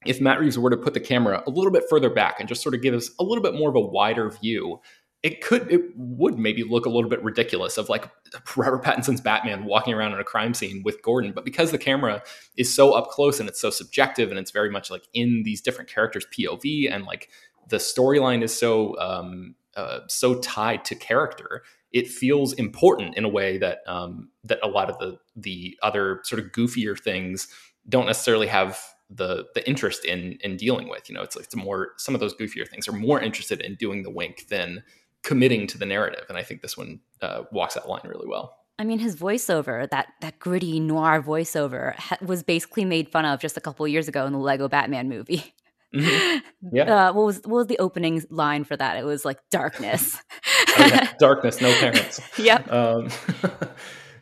[0.05, 2.61] if Matt Reeves were to put the camera a little bit further back and just
[2.61, 4.81] sort of give us a little bit more of a wider view,
[5.23, 8.09] it could it would maybe look a little bit ridiculous of like
[8.57, 12.21] Robert Pattinson's Batman walking around in a crime scene with Gordon, but because the camera
[12.57, 15.61] is so up close and it's so subjective and it's very much like in these
[15.61, 17.29] different characters' POV and like
[17.69, 23.29] the storyline is so um, uh, so tied to character, it feels important in a
[23.29, 27.47] way that um, that a lot of the the other sort of goofier things
[27.87, 31.07] don't necessarily have the the interest in in dealing with.
[31.07, 34.03] You know, it's it's more some of those goofier things are more interested in doing
[34.03, 34.83] the wink than
[35.23, 36.25] committing to the narrative.
[36.29, 38.57] And I think this one uh, walks that line really well.
[38.79, 43.39] I mean, his voiceover, that that gritty noir voiceover, ha- was basically made fun of
[43.39, 45.53] just a couple years ago in the Lego Batman movie.
[45.95, 46.37] Mm-hmm.
[46.71, 47.09] Yeah.
[47.09, 48.95] Uh, what was what was the opening line for that?
[48.95, 50.17] It was like darkness.
[50.69, 51.11] oh, yeah.
[51.19, 52.21] Darkness, no parents.
[52.37, 52.71] yep.
[52.71, 53.09] Um,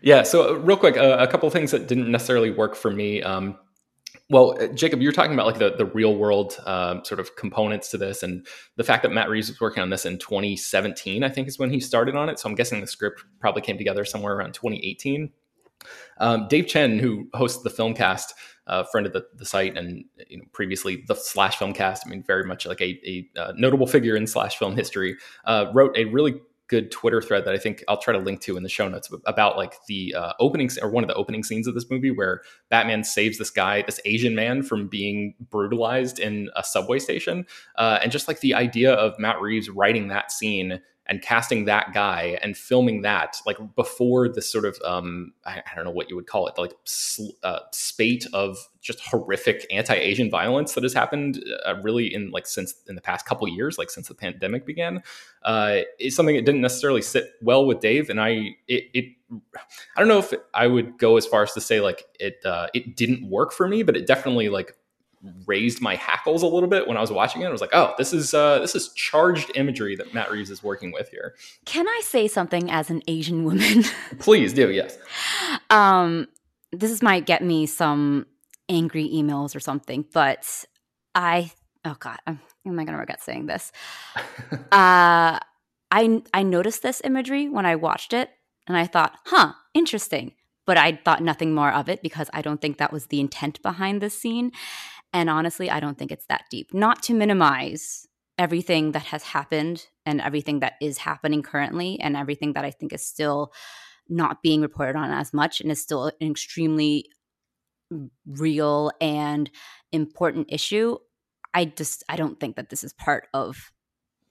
[0.02, 0.24] yeah.
[0.24, 3.22] So, uh, real quick, uh, a couple things that didn't necessarily work for me.
[3.22, 3.58] Um,
[4.32, 7.92] well, uh, Jacob, you're talking about like the, the real world uh, sort of components
[7.92, 11.30] to this, and the fact that Matt Reeves was working on this in 2017, I
[11.30, 12.40] think, is when he started on it.
[12.40, 15.32] So I'm guessing the script probably came together somewhere around 2018.
[16.20, 18.28] Um, Dave Chen, who hosts the Filmcast,
[18.68, 22.24] uh, friend of the, the site, and you know, previously the Slash Filmcast, I mean,
[22.26, 25.98] very much like a, a, a uh, notable figure in Slash film history, uh, wrote
[25.98, 26.36] a really
[26.72, 29.12] good Twitter thread that I think I'll try to link to in the show notes
[29.26, 32.44] about like the uh, opening or one of the opening scenes of this movie where
[32.70, 38.00] Batman saves this guy, this Asian man, from being brutalized in a subway station, uh,
[38.02, 40.80] and just like the idea of Matt Reeves writing that scene
[41.12, 45.76] and casting that guy and filming that like before this sort of um I, I
[45.76, 50.32] don't know what you would call it like sl- uh, spate of just horrific anti-Asian
[50.32, 53.90] violence that has happened uh, really in like since in the past couple years like
[53.90, 55.04] since the pandemic began
[55.44, 59.06] uh is something that didn't necessarily sit well with Dave and I it, it
[59.96, 62.68] I don't know if I would go as far as to say like it uh,
[62.74, 64.78] it didn't work for me but it definitely like
[65.46, 67.46] raised my hackles a little bit when I was watching it.
[67.46, 70.64] I was like, oh, this is uh, this is charged imagery that Matt Reeves is
[70.64, 71.36] working with here.
[71.66, 73.84] Can I say something as an Asian woman?
[74.20, 74.72] Please do.
[74.72, 74.98] Yes.
[75.70, 76.28] Um,
[76.72, 78.26] this might get me some
[78.70, 80.66] angry emails or something, but
[81.14, 81.52] I
[81.86, 83.72] oh god, I'm, am I going to regret saying this?
[84.52, 85.40] uh,
[85.92, 88.30] I I noticed this imagery when I watched it,
[88.68, 90.34] and I thought, huh, interesting.
[90.68, 93.62] But I thought nothing more of it because I don't think that was the intent
[93.64, 94.52] behind this scene.
[95.14, 96.74] And honestly, I don't think it's that deep.
[96.74, 102.54] Not to minimize everything that has happened and everything that is happening currently and everything
[102.54, 103.52] that I think is still
[104.10, 107.06] not being reported on as much and is still an extremely
[108.26, 109.50] real and
[109.92, 110.98] important issue.
[111.54, 113.72] I just I don't think that this is part of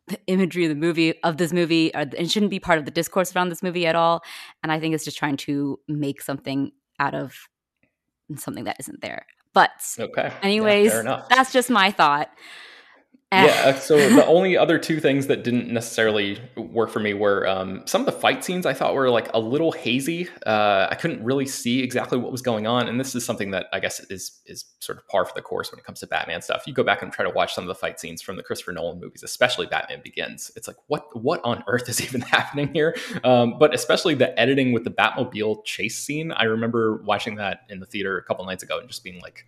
[0.08, 2.90] the imagery of the movie of this movie or it shouldn't be part of the
[2.90, 4.22] discourse around this movie at all
[4.62, 7.32] and i think it's just trying to make something out of
[8.34, 10.32] something that isn't there but okay.
[10.42, 12.30] anyways, yeah, that's just my thought.
[13.32, 13.62] Yeah.
[13.66, 17.82] Uh, so the only other two things that didn't necessarily work for me were um,
[17.86, 18.66] some of the fight scenes.
[18.66, 20.28] I thought were like a little hazy.
[20.44, 23.66] Uh, I couldn't really see exactly what was going on, and this is something that
[23.72, 26.42] I guess is is sort of par for the course when it comes to Batman
[26.42, 26.64] stuff.
[26.66, 28.72] You go back and try to watch some of the fight scenes from the Christopher
[28.72, 30.50] Nolan movies, especially Batman Begins.
[30.56, 32.96] It's like what what on earth is even happening here?
[33.22, 36.32] Um, but especially the editing with the Batmobile chase scene.
[36.32, 39.46] I remember watching that in the theater a couple nights ago and just being like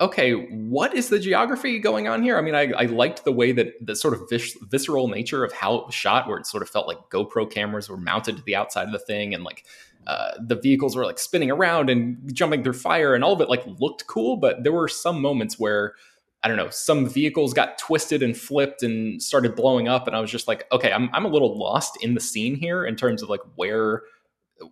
[0.00, 2.38] okay, what is the geography going on here?
[2.38, 5.52] I mean, I, I liked the way that the sort of vis- visceral nature of
[5.52, 8.42] how it was shot, where it sort of felt like GoPro cameras were mounted to
[8.42, 9.64] the outside of the thing, and like
[10.06, 13.48] uh, the vehicles were like spinning around and jumping through fire, and all of it
[13.48, 14.36] like looked cool.
[14.36, 15.94] But there were some moments where
[16.42, 20.06] I don't know, some vehicles got twisted and flipped and started blowing up.
[20.06, 22.84] And I was just like, okay, I'm, I'm a little lost in the scene here
[22.84, 24.02] in terms of like where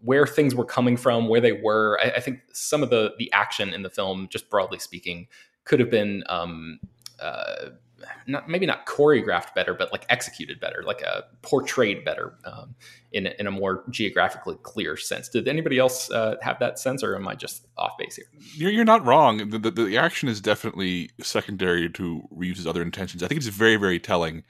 [0.03, 1.99] where things were coming from, where they were.
[2.03, 5.29] I, I think some of the the action in the film, just broadly speaking,
[5.65, 6.81] could have been um,
[7.21, 7.71] uh,
[8.27, 12.75] not maybe not choreographed better, but like executed better, like a uh, portrayed better um,
[13.13, 15.29] in in a more geographically clear sense.
[15.29, 18.27] Did anybody else uh, have that sense, or am I just off base here?
[18.55, 19.51] You're, you're not wrong.
[19.51, 23.23] The, the, the action is definitely secondary to Reeves' other intentions.
[23.23, 24.45] I think it's very very telling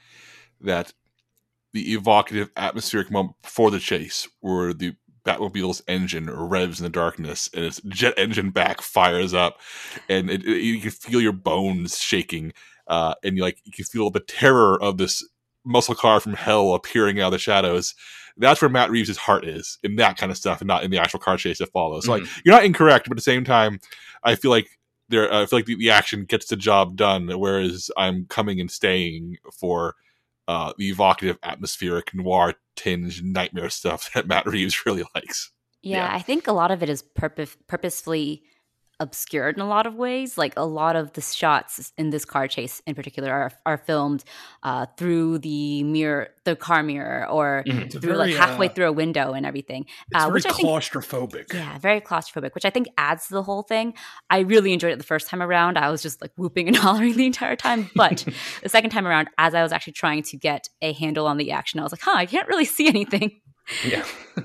[0.60, 0.92] that
[1.72, 7.50] the evocative atmospheric moment before the chase, where the Batmobile's engine revs in the darkness,
[7.52, 9.60] and its jet engine back fires up,
[10.08, 12.52] and it, it, you can feel your bones shaking
[12.86, 15.26] uh, and you like you can feel the terror of this
[15.64, 17.94] muscle car from hell appearing out of the shadows.
[18.36, 20.98] That's where Matt Reeves' heart is in that kind of stuff, and not in the
[20.98, 22.04] actual car chase that follows.
[22.04, 22.24] So, mm-hmm.
[22.24, 23.80] like, you're not incorrect, but at the same time,
[24.22, 24.68] I feel like
[25.08, 28.60] there, uh, I feel like the, the, action gets the job done, whereas I'm coming
[28.60, 29.94] and staying for
[30.48, 35.50] uh, the evocative, atmospheric, noir tinge nightmare stuff that Matt Reeves really likes.
[35.82, 36.14] Yeah, yeah.
[36.14, 38.42] I think a lot of it is purpose purposefully
[38.98, 40.38] obscured in a lot of ways.
[40.38, 44.24] Like a lot of the shots in this car chase, in particular, are are filmed
[44.62, 47.88] uh, through the mirror, the car mirror, or mm-hmm.
[47.88, 49.86] through very, like halfway uh, through a window and everything.
[50.10, 51.48] It's uh, very claustrophobic.
[51.48, 53.94] Think, yeah, very claustrophobic, which I think adds to the whole thing.
[54.30, 55.78] I really enjoyed it the first time around.
[55.78, 57.90] I was just like whooping and hollering the entire time.
[57.94, 58.24] But
[58.62, 61.52] the second time around, as I was actually trying to get a handle on the
[61.52, 63.40] action, I was like, huh, I can't really see anything.
[63.84, 64.04] Yeah.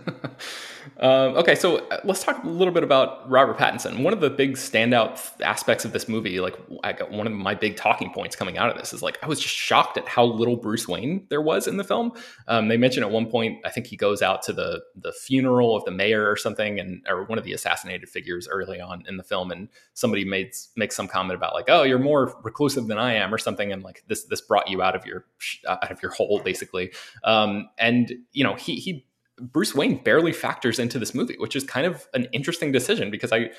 [1.02, 4.04] Um, okay, so uh, let's talk a little bit about Robert Pattinson.
[4.04, 7.56] One of the big standout aspects of this movie, like I got one of my
[7.56, 10.24] big talking points coming out of this, is like I was just shocked at how
[10.24, 12.12] little Bruce Wayne there was in the film.
[12.48, 15.76] Um, they mentioned at one point, I think he goes out to the the funeral
[15.76, 19.18] of the mayor or something, and or one of the assassinated figures early on in
[19.18, 23.00] the film, and somebody made makes some comment about like, oh, you're more reclusive than
[23.00, 25.26] I am, or something, and like this this brought you out of your
[25.68, 26.92] out of your hole, basically.
[27.24, 29.08] Um, and you know, he he
[29.42, 33.32] Bruce Wayne barely factors into this movie, which is kind of an interesting decision because
[33.32, 33.50] I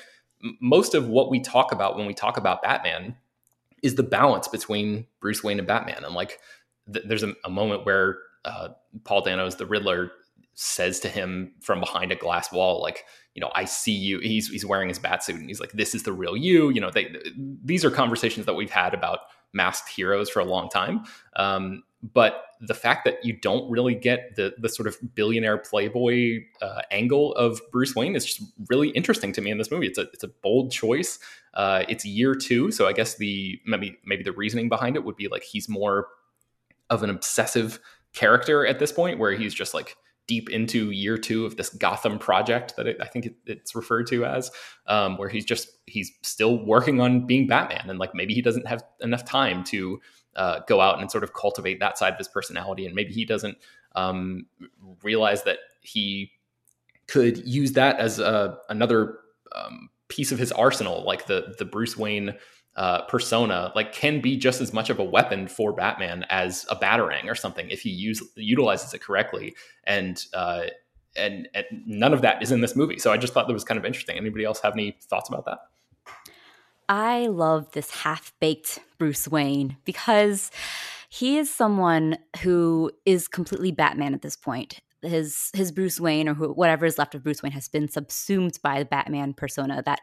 [0.59, 3.15] most of what we talk about when we talk about Batman
[3.81, 6.03] is the balance between Bruce Wayne and Batman.
[6.03, 6.39] And like,
[6.91, 8.69] th- there's a, a, moment where uh,
[9.03, 10.11] Paul Dano's the Riddler
[10.53, 14.19] says to him from behind a glass wall, like, you know, I see you.
[14.19, 16.81] He's he's wearing his bat suit, and he's like, "This is the real you." You
[16.81, 19.21] know, they, these are conversations that we've had about
[19.53, 21.03] masked heroes for a long time.
[21.35, 26.39] Um, but the fact that you don't really get the the sort of billionaire playboy
[26.61, 29.87] uh, angle of Bruce Wayne is just really interesting to me in this movie.
[29.87, 31.19] It's a it's a bold choice.
[31.53, 35.15] Uh, it's year two, so I guess the maybe maybe the reasoning behind it would
[35.15, 36.07] be like he's more
[36.89, 37.79] of an obsessive
[38.13, 39.95] character at this point, where he's just like
[40.27, 44.07] deep into year two of this Gotham project that it, I think it, it's referred
[44.07, 44.51] to as,
[44.87, 48.67] um, where he's just he's still working on being Batman, and like maybe he doesn't
[48.67, 50.01] have enough time to
[50.35, 52.85] uh, go out and sort of cultivate that side of his personality.
[52.85, 53.57] And maybe he doesn't
[53.95, 54.45] um,
[55.03, 56.31] realize that he
[57.07, 59.19] could use that as a, another
[59.53, 62.35] um, piece of his arsenal, like the the Bruce Wayne
[62.75, 66.75] uh, persona, like can be just as much of a weapon for Batman as a
[66.75, 69.55] batarang or something if he use utilizes it correctly.
[69.83, 70.63] And uh,
[71.15, 72.97] and, and none of that is in this movie.
[72.97, 74.17] So I just thought that was kind of interesting.
[74.17, 75.59] Anybody else have any thoughts about that?
[76.95, 80.51] I love this half baked Bruce Wayne because
[81.09, 84.79] he is someone who is completely Batman at this point.
[85.01, 88.77] His his Bruce Wayne or whatever is left of Bruce Wayne has been subsumed by
[88.77, 90.01] the Batman persona that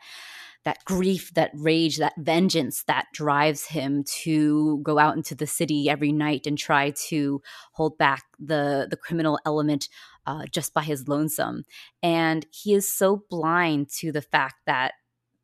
[0.64, 5.88] that grief, that rage, that vengeance that drives him to go out into the city
[5.88, 9.88] every night and try to hold back the the criminal element
[10.26, 11.62] uh, just by his lonesome.
[12.02, 14.94] And he is so blind to the fact that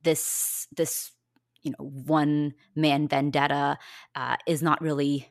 [0.02, 1.12] this this
[1.66, 3.76] you know one man vendetta
[4.14, 5.28] uh, is not really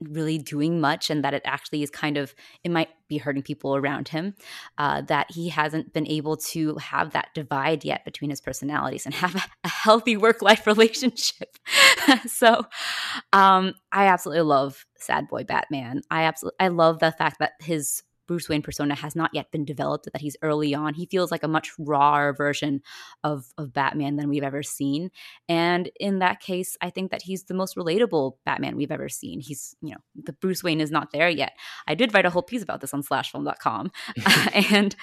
[0.00, 3.74] really doing much and that it actually is kind of it might be hurting people
[3.74, 4.34] around him
[4.76, 9.14] uh, that he hasn't been able to have that divide yet between his personalities and
[9.14, 11.56] have a, a healthy work-life relationship.
[12.26, 12.66] So
[13.32, 16.02] um, i absolutely love sad boy batman.
[16.10, 19.64] I absolutely i love the fact that his Bruce Wayne persona has not yet been
[19.64, 20.94] developed, that he's early on.
[20.94, 22.82] He feels like a much rawer version
[23.24, 25.10] of, of Batman than we've ever seen.
[25.48, 29.40] And in that case, I think that he's the most relatable Batman we've ever seen.
[29.40, 31.52] He's, you know, the Bruce Wayne is not there yet.
[31.86, 33.90] I did write a whole piece about this on slashfilm.com.
[34.72, 34.96] and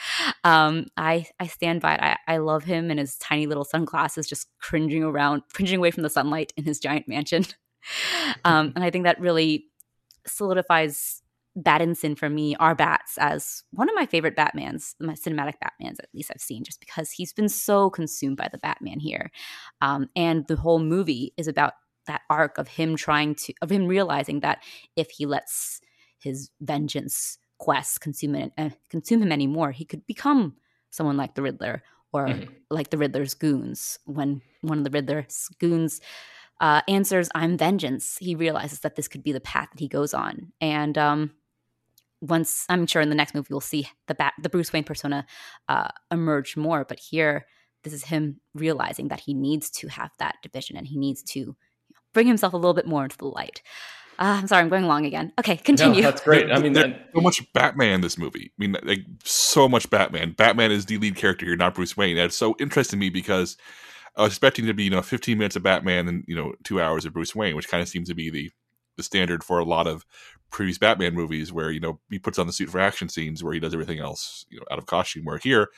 [0.44, 2.02] um, I, I stand by it.
[2.02, 6.04] I, I love him and his tiny little sunglasses just cringing around, cringing away from
[6.04, 7.46] the sunlight in his giant mansion.
[8.46, 9.66] um, and I think that really
[10.26, 11.22] solidifies
[11.58, 16.10] Battinson for me are Bats as one of my favorite Batmans, my cinematic Batmans at
[16.14, 19.32] least I've seen, just because he's been so consumed by the Batman here,
[19.82, 21.74] um, and the whole movie is about
[22.08, 24.64] that arc of him trying to of him realizing that
[24.96, 25.80] if he lets
[26.20, 30.56] his vengeance quest consume it, uh, consume him anymore, he could become
[30.90, 32.52] someone like the Riddler or mm-hmm.
[32.70, 34.00] like the Riddler's goons.
[34.06, 36.02] When one of the Riddler's goons
[36.60, 40.14] uh, answers, "I'm vengeance," he realizes that this could be the path that he goes
[40.14, 41.32] on, and um,
[42.24, 45.26] once I'm sure in the next movie we'll see the bat, the Bruce Wayne persona
[45.68, 46.86] uh, emerge more.
[46.86, 47.46] But here,
[47.84, 51.56] this is him realizing that he needs to have that division and he needs to
[52.14, 53.62] bring himself a little bit more into the light.
[54.20, 55.34] Uh, I'm sorry, I'm going long again.
[55.40, 56.02] Okay, continue.
[56.02, 56.52] No, that's great.
[56.52, 58.54] I mean, there's so much Batman in this movie.
[58.58, 60.32] I mean, like so much Batman.
[60.32, 62.16] Batman is the lead character here, not Bruce Wayne.
[62.16, 63.58] That's so interesting to me because
[64.16, 66.80] I was expecting to be, you know, 15 minutes of Batman and you know two
[66.80, 68.52] hours of Bruce Wayne, which kind of seems to be the
[68.98, 70.06] the standard for a lot of
[70.54, 73.54] previous Batman movies, where you know he puts on the suit for action scenes, where
[73.54, 75.26] he does everything else, you know, out of costume.
[75.26, 75.70] Where here,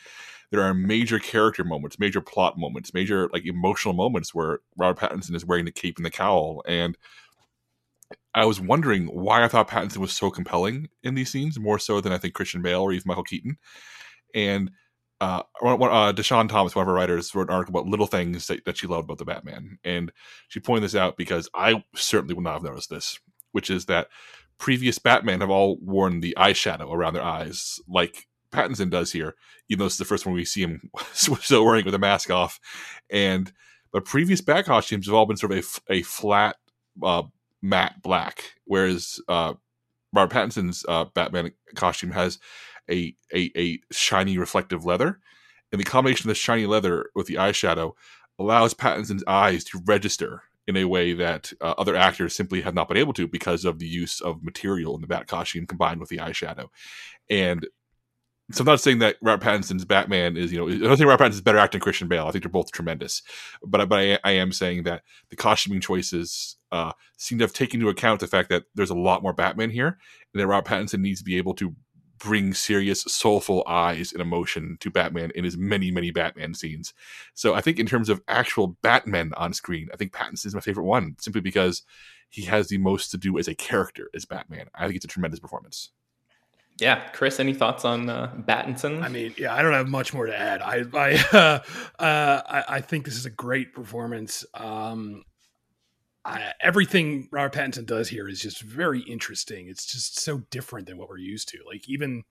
[0.52, 5.34] there are major character moments, major plot moments, major like emotional moments where Robert Pattinson
[5.34, 6.96] is wearing the cape and the cowl, and
[8.36, 12.02] I was wondering why I thought Pattinson was so compelling in these scenes, more so
[12.02, 13.58] than I think Christian Bale or even Michael Keaton.
[14.36, 14.72] And
[15.22, 18.66] uh, uh, Deshaun Thomas, one of our writers, wrote an article about little things that,
[18.66, 20.12] that she loved about the Batman, and
[20.50, 23.20] she pointed this out because I certainly would not have noticed this,
[23.54, 24.10] which is that
[24.58, 29.36] previous Batman have all worn the eyeshadow around their eyes, like Pattinson does here.
[29.70, 32.60] Even though it's the first one we see him still wearing with a mask off,
[33.10, 33.52] and
[33.92, 36.58] but previous Bat costumes have all been sort of a, a flat
[37.02, 37.24] uh,
[37.62, 39.54] matte black, whereas uh,
[40.14, 42.40] Robert Pattinson's uh, Batman costume has
[42.90, 45.20] a, a a shiny reflective leather,
[45.72, 47.94] and the combination of the shiny leather with the eyeshadow
[48.38, 52.88] allows Pattinson's eyes to register in a way that uh, other actors simply have not
[52.88, 56.10] been able to because of the use of material in the bat costume combined with
[56.10, 56.68] the eyeshadow.
[57.30, 57.68] And
[58.52, 61.24] so I'm not saying that Robert Pattinson's Batman is, you know, I don't think Robert
[61.24, 62.28] Pattinson is better acting Christian Bale.
[62.28, 63.24] I think they're both tremendous.
[63.64, 65.02] But, but I, I am saying that
[65.32, 68.96] the costuming choices uh, seem to have taken into account the fact that there's a
[68.96, 69.98] lot more Batman here,
[70.34, 71.76] and that Robert Pattinson needs to be able to
[72.18, 76.94] bring serious, soulful eyes and emotion to Batman in his many, many Batman scenes.
[77.34, 80.62] So I think in terms of actual Batman on screen, I think Pattinson is my
[80.62, 81.84] favorite one, simply because
[82.30, 84.68] he has the most to do as a character as Batman.
[84.76, 85.92] I think it's a tremendous performance.
[86.78, 89.02] Yeah, Chris, any thoughts on uh, Battinson?
[89.02, 90.62] I mean, yeah, I don't have much more to add.
[90.62, 91.60] I, I, uh,
[92.04, 94.46] uh, I, I, think this is a great performance.
[94.54, 95.24] Um,
[96.26, 99.68] I, everything Robert Pattinson does here is just very interesting.
[99.68, 101.60] It's just so different than what we're used to.
[101.68, 102.24] Like even,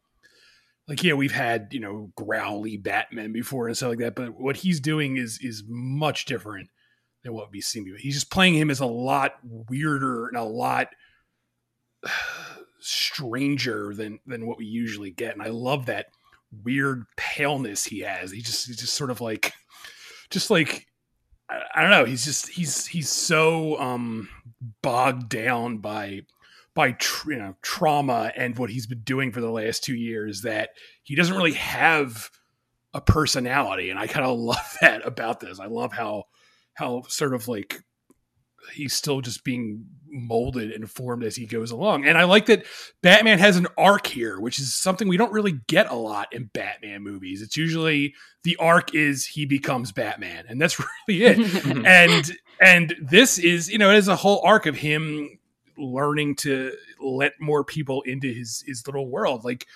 [0.88, 4.56] like yeah, we've had you know growly Batman before and stuff like that, but what
[4.56, 6.70] he's doing is is much different
[7.22, 7.84] than what we see.
[7.98, 10.88] He's just playing him as a lot weirder and a lot
[12.80, 15.34] stranger than than what we usually get.
[15.34, 16.06] And I love that
[16.62, 18.32] weird paleness he has.
[18.32, 19.52] He just he's just sort of like
[20.30, 20.86] just like
[21.48, 22.04] I, don't know.
[22.04, 24.28] He's just he's he's so um
[24.82, 26.22] bogged down by
[26.74, 30.42] by tr- you know trauma and what he's been doing for the last two years
[30.42, 30.70] that
[31.02, 32.30] he doesn't really have
[32.92, 36.24] a personality and i kind of love that about this i love how
[36.74, 37.82] how sort of like
[38.72, 42.06] he's still just being molded and formed as he goes along.
[42.06, 42.64] And I like that
[43.02, 46.50] Batman has an arc here, which is something we don't really get a lot in
[46.52, 47.42] Batman movies.
[47.42, 51.66] It's usually the arc is he becomes Batman, and that's really it.
[51.86, 55.38] and and this is, you know, it is a whole arc of him
[55.76, 59.44] learning to let more people into his his little world.
[59.44, 59.66] Like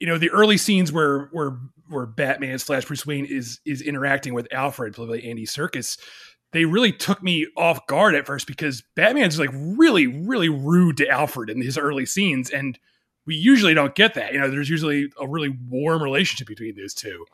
[0.00, 1.58] you know, the early scenes where where
[1.88, 5.98] where Batman slash Bruce Wayne is is interacting with Alfred, played by Andy Serkis
[6.52, 11.08] they really took me off guard at first because Batman's like really, really rude to
[11.08, 12.50] Alfred in his early scenes.
[12.50, 12.78] And
[13.26, 14.32] we usually don't get that.
[14.32, 17.24] You know, there's usually a really warm relationship between those two.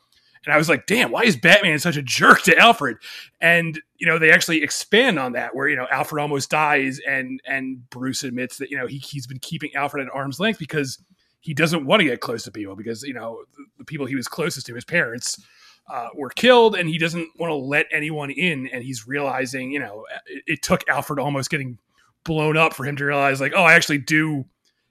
[0.45, 2.97] And I was like, damn, why is Batman such a jerk to Alfred?
[3.41, 7.41] And, you know, they actually expand on that where, you know, Alfred almost dies and
[7.45, 10.97] and Bruce admits that, you know, he, he's been keeping Alfred at arm's length because
[11.41, 14.15] he doesn't want to get close to people because, you know, the, the people he
[14.15, 15.37] was closest to, his parents,
[15.89, 19.79] uh, were killed and he doesn't want to let anyone in and he's realizing you
[19.79, 21.79] know it, it, took alfred almost getting
[22.23, 24.45] blown up for him to realize like oh i actually do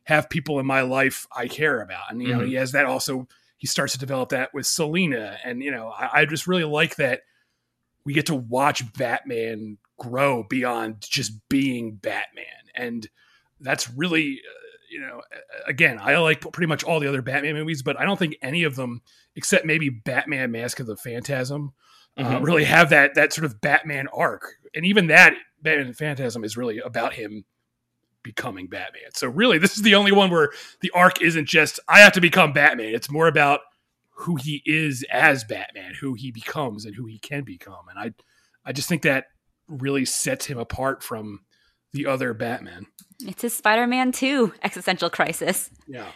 [0.04, 2.48] have people in my life i care about and you know mm-hmm.
[2.48, 3.28] he has that also
[3.58, 6.96] he starts to develop that with selina and you know I, I just really like
[6.96, 7.20] that
[8.04, 12.44] we get to watch batman grow beyond just being batman
[12.74, 13.06] and
[13.60, 15.22] that's really uh, you know,
[15.66, 18.64] again, I like pretty much all the other Batman movies, but I don't think any
[18.64, 19.02] of them,
[19.36, 21.72] except maybe Batman: Mask of the Phantasm,
[22.16, 22.34] uh, mm-hmm.
[22.36, 24.54] uh, really have that that sort of Batman arc.
[24.74, 27.44] And even that Batman Phantasm is really about him
[28.22, 29.10] becoming Batman.
[29.14, 32.20] So really, this is the only one where the arc isn't just I have to
[32.20, 32.94] become Batman.
[32.94, 33.60] It's more about
[34.10, 37.88] who he is as Batman, who he becomes, and who he can become.
[37.88, 38.12] And I,
[38.68, 39.26] I just think that
[39.68, 41.40] really sets him apart from
[41.92, 42.86] the other Batman.
[43.20, 45.70] It's his Spider-Man 2 existential crisis.
[45.86, 46.06] Yeah.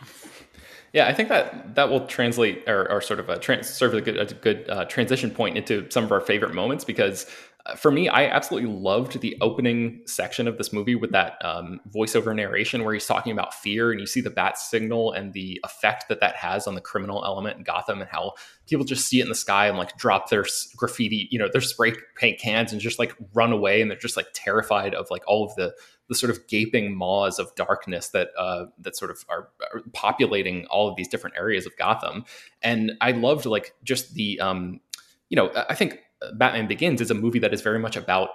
[0.93, 3.99] Yeah, I think that that will translate or, or sort of a trans, serve as
[3.99, 7.29] a good, a good uh, transition point into some of our favorite moments because uh,
[7.77, 12.35] for me, I absolutely loved the opening section of this movie with that um, voiceover
[12.35, 16.09] narration where he's talking about fear and you see the bat signal and the effect
[16.09, 18.33] that that has on the criminal element in Gotham and how
[18.67, 20.45] people just see it in the sky and like drop their
[20.77, 24.17] graffiti, you know, their spray paint cans and just like run away and they're just
[24.17, 25.73] like terrified of like all of the
[26.09, 30.67] the sort of gaping maws of darkness that uh, that sort of are, are, populating
[30.67, 32.25] all of these different areas of Gotham.
[32.61, 34.81] And I loved like just the um,
[35.29, 36.01] you know I think
[36.35, 38.31] Batman Begins is a movie that is very much about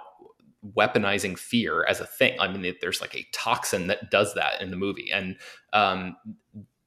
[0.76, 2.38] weaponizing fear as a thing.
[2.40, 5.36] I mean, there's like a toxin that does that in the movie, and
[5.72, 6.16] um,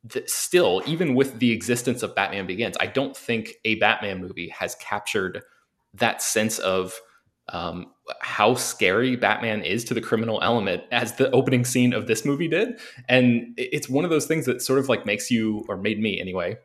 [0.09, 4.49] th- still, even with the existence of Batman Begins, I don't think a Batman movie
[4.49, 5.41] has captured
[5.93, 6.99] that sense of
[7.49, 7.87] um,
[8.21, 12.47] how scary Batman is to the criminal element as the opening scene of this movie
[12.47, 12.79] did.
[13.09, 16.19] And it's one of those things that sort of like makes you, or made me
[16.19, 16.57] anyway,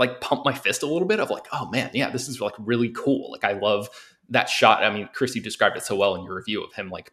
[0.00, 2.54] like pump my fist a little bit of like, oh man, yeah, this is like
[2.58, 3.30] really cool.
[3.30, 3.88] Like I love
[4.30, 4.82] that shot.
[4.82, 7.12] I mean, Chrissy described it so well in your review of him like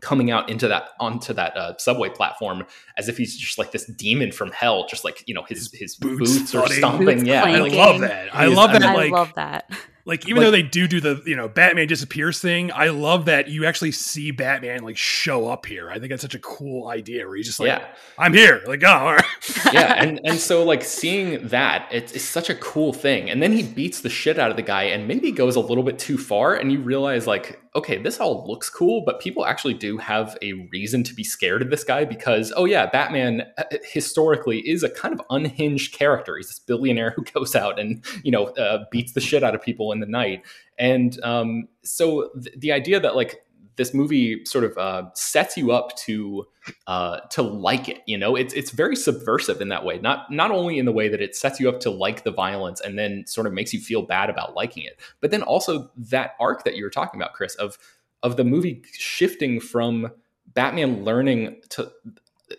[0.00, 2.64] coming out into that onto that uh, subway platform
[2.96, 5.96] as if he's just like this demon from hell, just like you know his his
[5.96, 7.06] boots, boots are stomping.
[7.06, 8.34] Boots yeah, I love that.
[8.34, 8.82] I love that.
[8.82, 9.70] I like, love that.
[10.06, 13.24] Like even like, though they do do the you know Batman disappears thing, I love
[13.24, 15.90] that you actually see Batman like show up here.
[15.90, 17.86] I think that's such a cool idea where he's just like, yeah.
[18.18, 18.62] I'm here.
[18.66, 19.24] Like, oh, all right.
[19.72, 23.30] yeah, and and so like seeing that, it's, it's such a cool thing.
[23.30, 25.84] And then he beats the shit out of the guy, and maybe goes a little
[25.84, 29.74] bit too far, and you realize like, okay, this all looks cool, but people actually
[29.74, 33.64] do have a reason to be scared of this guy because, oh yeah, Batman uh,
[33.82, 36.36] historically is a kind of unhinged character.
[36.36, 39.62] He's this billionaire who goes out and you know uh, beats the shit out of
[39.62, 40.44] people in the night.
[40.78, 43.44] And um, so th- the idea that like
[43.76, 46.46] this movie sort of uh, sets you up to
[46.86, 48.02] uh, to like it.
[48.06, 49.98] You know, it's it's very subversive in that way.
[49.98, 52.80] Not not only in the way that it sets you up to like the violence
[52.80, 56.32] and then sort of makes you feel bad about liking it, but then also that
[56.38, 57.78] arc that you were talking about, Chris, of
[58.22, 60.10] of the movie shifting from
[60.54, 61.90] Batman learning to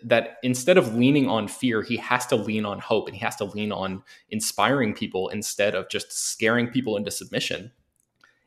[0.02, 3.36] that instead of leaning on fear, he has to lean on hope and he has
[3.36, 7.70] to lean on inspiring people instead of just scaring people into submission.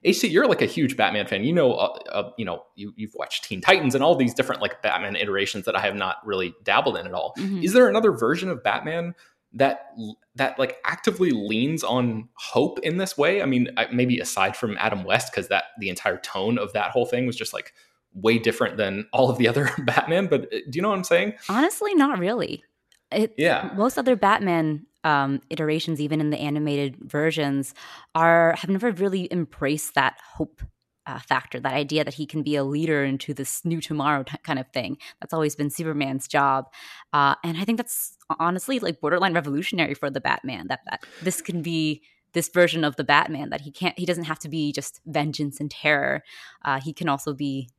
[0.04, 1.44] AC, you're like a huge Batman fan.
[1.44, 4.62] You know, uh, uh, you know, you, have watched Teen Titans and all these different
[4.62, 7.34] like Batman iterations that I have not really dabbled in at all.
[7.38, 7.64] Mm-hmm.
[7.64, 9.14] Is there another version of Batman
[9.54, 9.88] that
[10.36, 13.42] that like actively leans on hope in this way?
[13.42, 17.06] I mean, maybe aside from Adam West, because that the entire tone of that whole
[17.06, 17.74] thing was just like
[18.14, 20.28] way different than all of the other Batman.
[20.28, 21.34] But uh, do you know what I'm saying?
[21.48, 22.64] Honestly, not really.
[23.12, 23.72] It, yeah.
[23.76, 27.74] Most other Batman um, iterations, even in the animated versions,
[28.16, 30.62] are have never really embraced that hope
[31.08, 34.38] uh, factor, that idea that he can be a leader into this new tomorrow t-
[34.44, 34.98] kind of thing.
[35.20, 36.66] That's always been Superman's job,
[37.14, 40.68] uh, and I think that's honestly like borderline revolutionary for the Batman.
[40.68, 42.04] That that this can be
[42.34, 45.60] this version of the Batman that he can't, he doesn't have to be just vengeance
[45.60, 46.24] and terror.
[46.64, 47.70] Uh, he can also be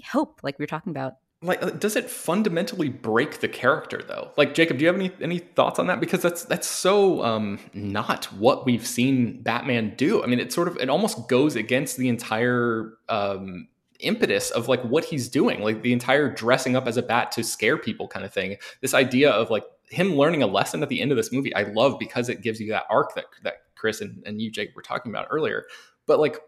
[0.00, 1.14] hope, like we were talking about.
[1.42, 4.30] Like, uh, does it fundamentally break the character though?
[4.36, 5.98] Like, Jacob, do you have any any thoughts on that?
[5.98, 10.22] Because that's that's so um, not what we've seen Batman do.
[10.22, 13.68] I mean, it sort of it almost goes against the entire um,
[14.00, 17.42] impetus of like what he's doing, like the entire dressing up as a bat to
[17.42, 18.56] scare people kind of thing.
[18.82, 21.62] This idea of like him learning a lesson at the end of this movie, I
[21.62, 24.82] love because it gives you that arc that that Chris and, and you, Jake, were
[24.82, 25.64] talking about earlier.
[26.06, 26.38] But like,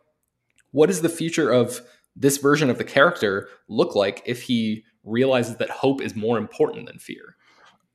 [0.71, 1.81] what is the future of
[2.17, 6.87] this version of the character look like if he realizes that hope is more important
[6.87, 7.37] than fear?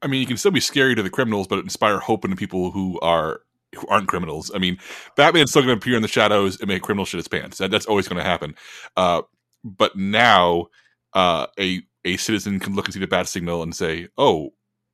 [0.02, 2.72] I mean, you can still be scary to the criminals, but inspire hope in people
[2.72, 3.42] who are
[3.76, 4.52] who aren't criminals.
[4.54, 4.78] I mean,
[5.16, 7.58] Batman's still going to appear in the shadows and make criminal shit his pants.
[7.58, 8.56] That, that's always going to happen.
[8.96, 9.24] Uh,
[9.64, 10.68] but now,
[11.14, 14.54] uh, a a citizen can look and see the bat signal and say, "Oh,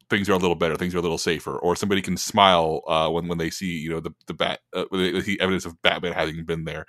[0.10, 3.10] things are a little better, things are a little safer," or somebody can smile uh,
[3.10, 6.14] when when they see you know the the bat, uh, they see evidence of Batman
[6.14, 6.86] having been there.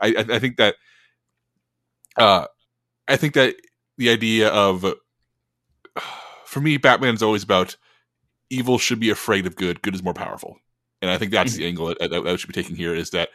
[0.00, 0.76] I, I, I think that
[2.16, 2.46] uh,
[3.06, 3.56] I think that
[3.96, 4.84] the idea of,
[6.44, 7.76] for me, Batman is always about
[8.50, 9.82] evil should be afraid of good.
[9.82, 10.56] Good is more powerful,
[11.02, 11.68] and I think that's the mm-hmm.
[11.68, 12.94] angle that, that, that should be taking here.
[12.94, 13.30] Is that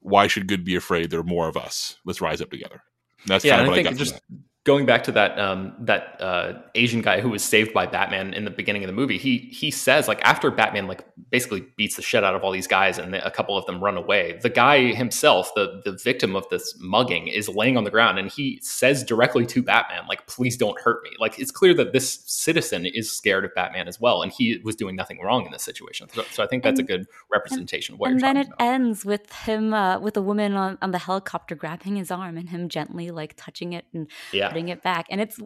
[0.00, 1.10] why should good be afraid?
[1.10, 1.96] There are more of us.
[2.04, 2.82] Let's rise up together.
[3.26, 4.20] That's yeah, kind of I think I just
[4.66, 8.44] going back to that um, that uh, Asian guy who was saved by Batman in
[8.44, 12.02] the beginning of the movie, he he says like after Batman like basically beats the
[12.02, 14.92] shit out of all these guys and a couple of them run away, the guy
[14.92, 19.04] himself, the the victim of this mugging, is laying on the ground and he says
[19.04, 23.10] directly to Batman like, "Please don't hurt me." Like it's clear that this citizen is
[23.10, 26.08] scared of Batman as well, and he was doing nothing wrong in this situation.
[26.12, 28.10] So, so I think that's and, a good representation of what.
[28.10, 28.60] And then it about.
[28.60, 32.50] ends with him uh, with a woman on, on the helicopter grabbing his arm and
[32.50, 35.40] him gently like touching it and yeah it back, and it's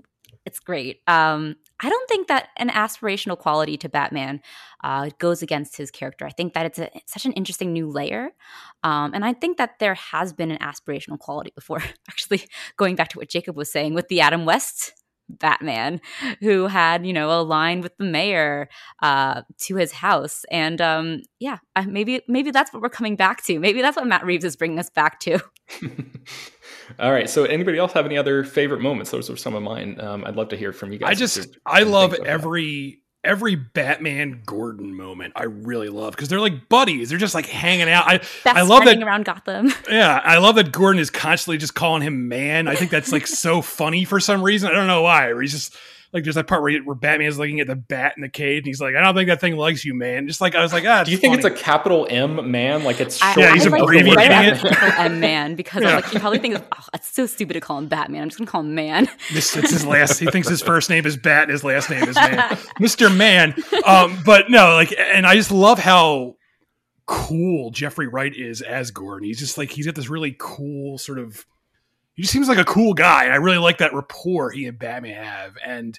[0.46, 1.00] it's great.
[1.06, 4.40] Um, I don't think that an aspirational quality to Batman
[4.82, 6.24] uh, goes against his character.
[6.26, 8.30] I think that it's, a, it's such an interesting new layer,
[8.82, 11.82] um, and I think that there has been an aspirational quality before.
[12.08, 12.42] Actually,
[12.76, 14.92] going back to what Jacob was saying with the Adam West
[15.38, 16.00] Batman,
[16.40, 18.68] who had you know a line with the mayor
[19.02, 23.58] uh, to his house, and um, yeah, maybe maybe that's what we're coming back to.
[23.58, 25.38] Maybe that's what Matt Reeves is bringing us back to.
[26.98, 27.30] All right.
[27.30, 29.10] So, anybody else have any other favorite moments?
[29.10, 30.00] Those are some of mine.
[30.00, 31.10] Um, I'd love to hear from you guys.
[31.10, 35.34] I just, I love every every Batman Gordon moment.
[35.36, 37.10] I really love because they're like buddies.
[37.10, 38.06] They're just like hanging out.
[38.06, 39.72] I Best I love that around Gotham.
[39.90, 42.68] Yeah, I love that Gordon is constantly just calling him man.
[42.68, 44.70] I think that's like so funny for some reason.
[44.70, 45.32] I don't know why.
[45.40, 45.76] He's just
[46.12, 48.28] like there's that part where, he, where Batman is looking at the bat in the
[48.28, 50.62] cage, and he's like, "I don't think that thing likes you, man." Just like I
[50.62, 52.82] was like, "Ah." Do you think it's a capital M man?
[52.82, 53.38] Like it's short.
[53.38, 54.58] yeah, he's abbreviating like, it.
[54.58, 55.96] Capital M man because yeah.
[55.96, 58.22] like he probably thinks, "Oh, it's so stupid to call him Batman.
[58.22, 60.18] I'm just gonna call him Man." This it's his last.
[60.18, 63.54] He thinks his first name is Bat, and his last name is Man, Mister Man.
[63.84, 66.36] Um, but no, like, and I just love how
[67.06, 69.26] cool Jeffrey Wright is as Gordon.
[69.26, 71.46] He's just like he's got this really cool sort of
[72.14, 73.24] he just seems like a cool guy.
[73.24, 75.56] And I really like that rapport he and Batman have.
[75.64, 75.98] And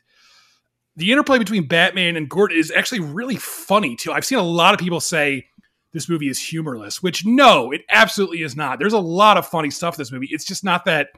[0.96, 4.12] the interplay between Batman and Gordon is actually really funny too.
[4.12, 5.48] I've seen a lot of people say
[5.94, 8.80] this movie is humorless, which no, it absolutely is not.
[8.80, 10.30] There's a lot of funny stuff in this movie.
[10.32, 11.10] It's just not that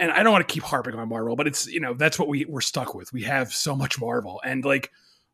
[0.00, 2.26] and I don't want to keep harping on Marvel, but it's you know, that's what
[2.26, 3.12] we we're stuck with.
[3.12, 4.40] We have so much Marvel.
[4.44, 4.90] And like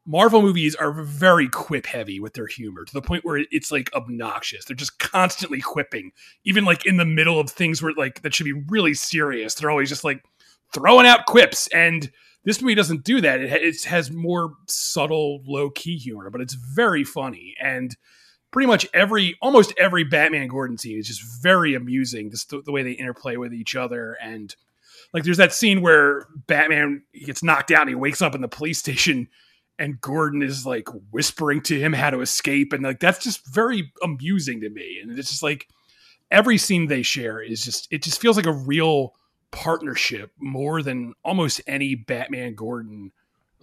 [0.07, 3.93] Marvel movies are very quip heavy with their humor to the point where it's like
[3.93, 4.65] obnoxious.
[4.65, 6.13] They're just constantly quipping,
[6.45, 9.55] even like in the middle of things where like that should be really serious.
[9.55, 10.23] They're always just like
[10.73, 11.67] throwing out quips.
[11.69, 12.11] And
[12.45, 13.41] this movie doesn't do that.
[13.41, 17.57] It, it has more subtle, low key humor, but it's very funny.
[17.61, 17.97] And
[18.53, 22.31] pretty much every, almost every Batman Gordon scene is just very amusing.
[22.31, 24.55] Just the, the way they interplay with each other and
[25.13, 28.41] like there's that scene where Batman he gets knocked out and he wakes up in
[28.41, 29.29] the police station
[29.79, 33.93] and Gordon is like whispering to him how to escape, and like that's just very
[34.03, 35.01] amusing to me.
[35.03, 35.68] And it's just like
[36.31, 39.14] every scene they share is just it just feels like a real
[39.51, 43.12] partnership more than almost any Batman Gordon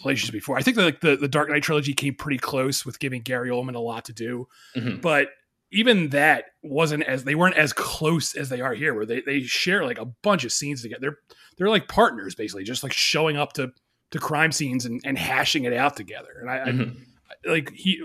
[0.03, 0.57] relationship before.
[0.57, 3.49] I think that like the, the Dark Knight trilogy came pretty close with giving Gary
[3.49, 5.01] Oldman a lot to do, mm-hmm.
[5.01, 5.29] but
[5.71, 9.41] even that wasn't as they weren't as close as they are here, where they, they
[9.41, 10.99] share like a bunch of scenes together.
[11.01, 11.17] They're
[11.57, 13.71] they're like partners basically, just like showing up to
[14.13, 16.37] to crime scenes and, and hashing it out together.
[16.39, 16.99] And I, mm-hmm.
[17.47, 18.01] I, like he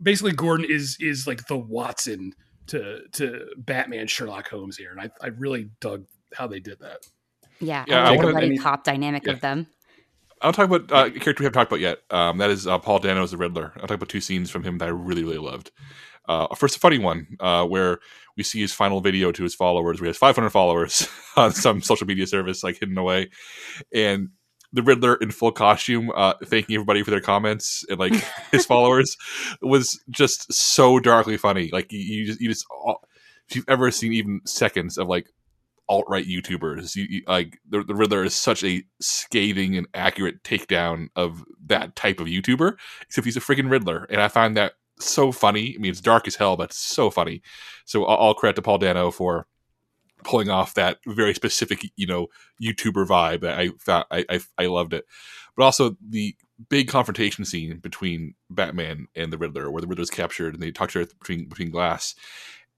[0.00, 2.34] basically Gordon is is like the Watson
[2.68, 6.04] to to Batman Sherlock Holmes here, and I I really dug
[6.34, 6.98] how they did that.
[7.58, 9.32] Yeah, yeah I, I like the buddy cop dynamic yeah.
[9.32, 9.66] of them.
[10.42, 12.00] I'll talk about uh, a character we haven't talked about yet.
[12.10, 13.72] Um, that is uh, Paul Dano as the Riddler.
[13.76, 15.70] I'll talk about two scenes from him that I really, really loved.
[16.28, 18.00] Uh, first, a funny one uh, where
[18.36, 19.98] we see his final video to his followers.
[19.98, 23.30] We have 500 followers on some social media service, like hidden away,
[23.94, 24.28] and
[24.72, 28.12] the Riddler in full costume, uh, thanking everybody for their comments and like
[28.50, 29.16] his followers
[29.62, 31.70] was just so darkly funny.
[31.72, 32.66] Like you, you just, you just,
[33.48, 35.30] if you've ever seen even seconds of like
[35.88, 40.42] alt right YouTubers, you, you, like the, the Riddler is such a scathing and accurate
[40.42, 42.76] takedown of that type of YouTuber.
[43.02, 45.74] Except he's a freaking Riddler, and I find that so funny.
[45.76, 47.42] I mean, it's dark as hell, but it's so funny.
[47.84, 49.46] So all, all credit to Paul Dano for
[50.26, 52.26] pulling off that very specific, you know,
[52.60, 53.44] YouTuber vibe.
[53.44, 55.06] I found I, I, I loved it,
[55.56, 56.34] but also the
[56.68, 60.72] big confrontation scene between Batman and the Riddler, where the Riddler is captured and they
[60.72, 62.16] talk to her between between glass,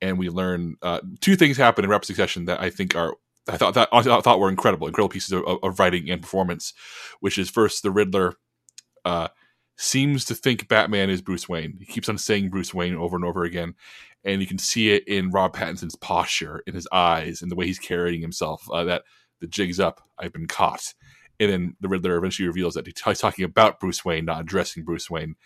[0.03, 3.15] and we learn uh, two things happen in rapid succession that I think are
[3.49, 6.75] I thought that I thought were incredible, incredible pieces of, of writing and performance.
[7.21, 8.35] Which is first the Riddler.
[9.05, 9.29] Uh,
[9.79, 11.77] seems to think Batman is Bruce Wayne.
[11.79, 13.75] He keeps on saying Bruce Wayne over and over again
[14.25, 17.67] and you can see it in Rob Pattinson's posture, in his eyes, and the way
[17.67, 18.69] he's carrying himself.
[18.71, 19.05] Uh, that
[19.41, 20.03] the jig's up.
[20.19, 20.95] I've been caught.
[21.41, 25.09] And then the Riddler eventually reveals that he's talking about Bruce Wayne, not addressing Bruce
[25.09, 25.37] Wayne.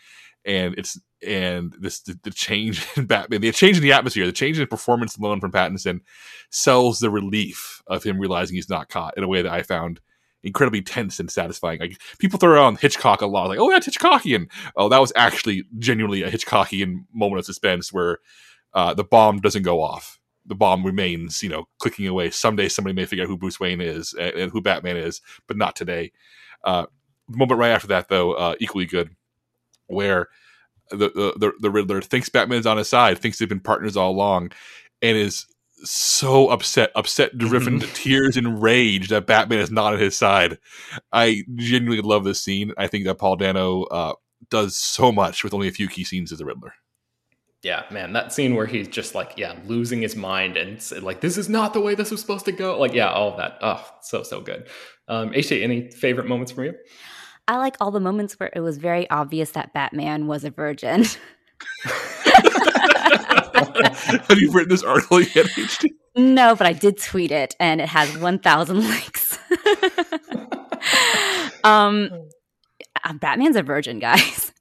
[0.44, 4.32] And it's and this the, the change in Batman, the change in the atmosphere, the
[4.32, 6.00] change in performance alone from Pattinson
[6.50, 10.00] sells the relief of him realizing he's not caught in a way that I found
[10.44, 11.80] incredibly tense and satisfying.
[11.80, 14.50] Like people throw around Hitchcock a lot, like, oh, that's Hitchcockian.
[14.76, 18.18] Oh, that was actually genuinely a Hitchcockian moment of suspense where
[18.74, 22.30] uh, the bomb doesn't go off the bomb remains, you know, clicking away.
[22.30, 25.56] Someday somebody may figure out who Bruce Wayne is and, and who Batman is, but
[25.56, 26.12] not today.
[26.64, 26.86] Uh,
[27.28, 29.10] the moment right after that, though, uh, equally good,
[29.86, 30.28] where
[30.90, 34.52] the, the the Riddler thinks Batman's on his side, thinks they've been partners all along,
[35.00, 35.46] and is
[35.84, 40.58] so upset, upset, driven to tears and rage that Batman is not on his side.
[41.12, 42.72] I genuinely love this scene.
[42.76, 44.14] I think that Paul Dano uh,
[44.50, 46.74] does so much with only a few key scenes as the Riddler.
[47.62, 51.38] Yeah, man, that scene where he's just like, yeah, losing his mind and like, this
[51.38, 52.78] is not the way this was supposed to go.
[52.78, 53.58] Like, yeah, all of that.
[53.60, 54.68] Oh, so so good.
[55.06, 56.74] Um, HT, any favorite moments from you?
[57.46, 61.04] I like all the moments where it was very obvious that Batman was a virgin.
[64.28, 65.90] Have you written this article yet, HT?
[66.16, 69.38] No, but I did tweet it, and it has 1,000 likes.
[71.64, 72.10] um,
[73.04, 74.52] uh, Batman's a virgin, guys.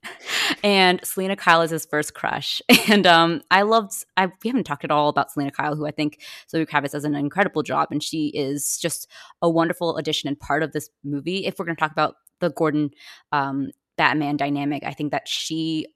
[0.64, 2.62] and Selina Kyle is his first crush.
[2.90, 5.92] And um, I loved, I, we haven't talked at all about Selina Kyle, who I
[5.92, 7.90] think Zoe Kravitz does an incredible job.
[7.92, 9.08] And she is just
[9.42, 11.46] a wonderful addition and part of this movie.
[11.46, 12.92] If we're going to talk about the Gordon
[13.32, 15.88] um, Batman dynamic, I think that she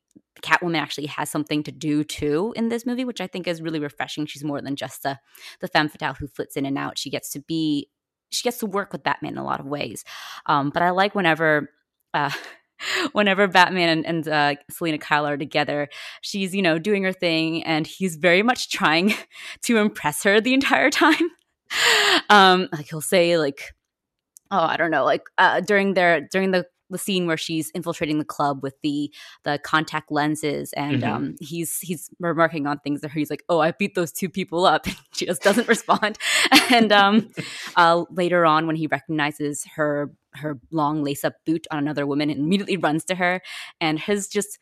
[0.42, 3.80] Catwoman actually has something to do too in this movie, which I think is really
[3.80, 4.26] refreshing.
[4.26, 5.20] She's more than just the
[5.60, 6.98] the femme fatale who flits in and out.
[6.98, 7.90] She gets to be
[8.30, 10.04] she gets to work with Batman in a lot of ways.
[10.46, 11.70] Um, but I like whenever
[12.14, 12.32] uh,
[13.14, 15.90] whenever Batman and, and uh, Selina Kyle are together,
[16.22, 19.14] she's you know doing her thing, and he's very much trying
[19.64, 21.30] to impress her the entire time.
[22.30, 23.74] um, like he'll say like,
[24.52, 28.20] oh I don't know, like uh, during their during the the scene where she's infiltrating
[28.20, 29.12] the club with the
[29.44, 31.14] the contact lenses and mm-hmm.
[31.14, 34.66] um, he's he's remarking on things that he's like oh i beat those two people
[34.66, 34.86] up.
[34.96, 36.18] And she just doesn't respond.
[36.72, 37.30] And um,
[37.76, 42.30] uh, later on when he recognizes her her long lace up boot on another woman
[42.30, 43.42] and immediately runs to her
[43.80, 44.58] and his just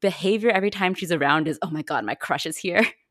[0.00, 2.86] behavior every time she's around is oh my god my crush is here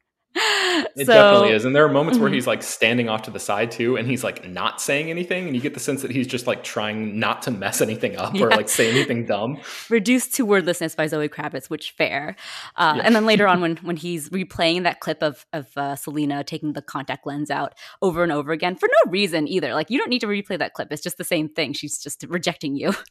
[0.95, 1.65] it so, definitely is.
[1.65, 2.35] And there are moments where mm-hmm.
[2.35, 5.47] he's like standing off to the side too, and he's like not saying anything.
[5.47, 8.35] And you get the sense that he's just like trying not to mess anything up
[8.35, 8.43] yeah.
[8.43, 9.59] or like say anything dumb.
[9.89, 12.35] Reduced to wordlessness by Zoe Kravitz, which fair.
[12.75, 13.03] Uh, yeah.
[13.03, 16.73] And then later on, when when he's replaying that clip of of uh, Selina taking
[16.73, 19.73] the contact lens out over and over again for no reason either.
[19.73, 20.91] Like you don't need to replay that clip.
[20.91, 21.73] It's just the same thing.
[21.73, 22.93] She's just rejecting you.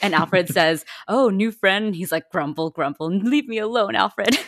[0.00, 4.38] And Alfred says, "Oh, new friend." He's like, "Grumble, grumble, leave me alone, Alfred."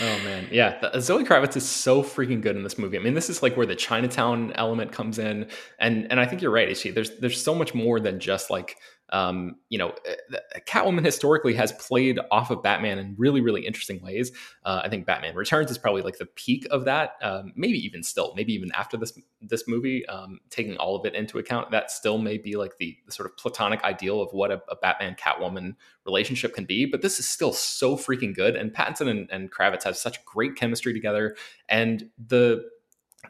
[0.00, 0.80] Oh man, yeah.
[1.00, 2.96] Zoe Kravitz is so freaking good in this movie.
[2.96, 6.42] I mean, this is like where the Chinatown element comes in, and and I think
[6.42, 6.90] you're right, Ishi.
[6.90, 8.76] There's there's so much more than just like
[9.12, 14.00] um, you know, uh, Catwoman historically has played off of Batman in really, really interesting
[14.02, 14.32] ways.
[14.64, 17.16] Uh, I think Batman Returns is probably like the peak of that.
[17.20, 21.14] Um, maybe even still, maybe even after this this movie, um, taking all of it
[21.14, 24.50] into account, that still may be like the, the sort of platonic ideal of what
[24.50, 26.86] a, a, Batman Catwoman relationship can be.
[26.86, 30.56] But this is still so freaking good, and Pattinson and, and Kravitz have such great
[30.56, 31.36] chemistry together,
[31.68, 32.64] and the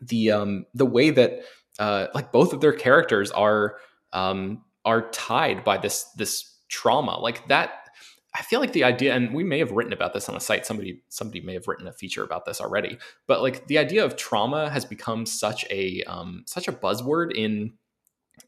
[0.01, 1.41] the um the way that
[1.81, 3.77] uh like both of their characters are
[4.13, 7.19] um are tied by this this trauma.
[7.19, 7.79] Like that
[8.35, 10.67] i feel like the idea and we may have written about this on a site.
[10.67, 12.99] Somebody somebody may have written a feature about this already.
[13.27, 17.75] But like the idea of trauma has become such a um, such a buzzword in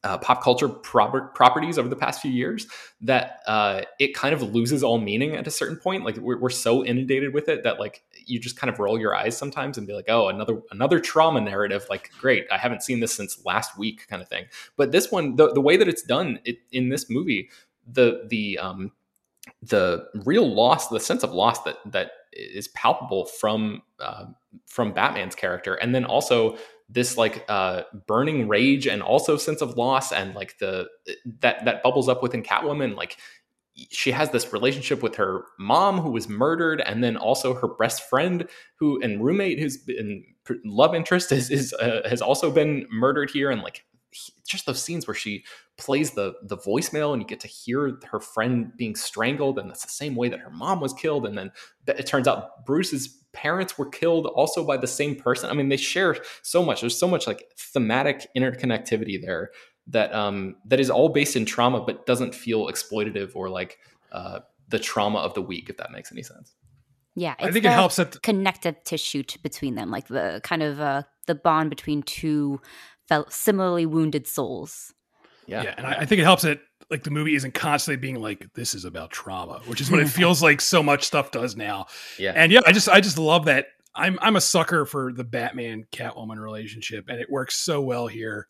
[0.02, 2.66] uh, pop culture properties over the past few years
[3.02, 6.04] that uh, it kind of loses all meaning at a certain point.
[6.04, 9.14] Like we're, we're, so inundated with it that like you just kind of roll your
[9.14, 11.86] eyes sometimes and be like, oh, another another trauma narrative.
[11.88, 14.46] Like great, I haven't seen this since last week, kind of thing.
[14.76, 17.50] But this one, the, the way that it's done it, in this movie,
[17.86, 18.92] the the um,
[19.62, 24.26] the real loss, the sense of loss that that is palpable from uh,
[24.66, 26.56] from Batman's character, and then also
[26.88, 30.88] this like uh, burning rage and also sense of loss and like the
[31.40, 33.16] that that bubbles up within Catwoman like
[33.90, 38.08] she has this relationship with her mom who was murdered and then also her best
[38.08, 40.24] friend who and roommate who's been
[40.64, 43.84] love interest is, is uh, has also been murdered here and like
[44.46, 45.44] just those scenes where she
[45.76, 49.84] plays the the voicemail and you get to hear her friend being strangled and that's
[49.84, 51.50] the same way that her mom was killed and then
[51.88, 55.50] it turns out Bruce's parents were killed also by the same person.
[55.50, 56.80] I mean, they share so much.
[56.80, 59.50] There's so much like thematic interconnectivity there
[59.88, 63.78] that um that is all based in trauma, but doesn't feel exploitative or like
[64.12, 66.54] uh, the trauma of the week, if that makes any sense.
[67.16, 71.02] Yeah, I think it helps that connective tissue between them, like the kind of uh,
[71.26, 72.60] the bond between two
[73.28, 74.92] similarly wounded souls.
[75.46, 76.60] Yeah, yeah, and I, I think it helps that
[76.90, 80.08] like the movie isn't constantly being like this is about trauma which is what it
[80.20, 81.86] feels like so much stuff does now
[82.18, 85.24] yeah and yeah i just i just love that i'm i'm a sucker for the
[85.24, 88.48] batman catwoman relationship and it works so well here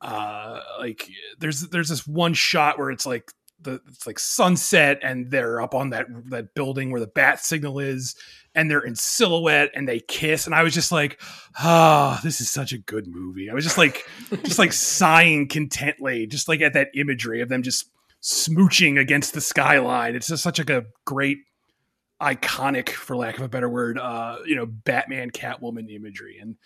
[0.00, 3.32] uh like there's there's this one shot where it's like
[3.62, 7.78] the it's like sunset and they're up on that that building where the bat signal
[7.78, 8.14] is
[8.54, 10.46] and they're in silhouette and they kiss.
[10.46, 11.20] And I was just like
[11.58, 13.50] ah oh, this is such a good movie.
[13.50, 14.04] I was just like
[14.44, 17.90] just like sighing contently just like at that imagery of them just
[18.22, 20.14] smooching against the skyline.
[20.14, 21.38] It's just such like a great
[22.20, 26.56] iconic for lack of a better word uh you know Batman Catwoman imagery and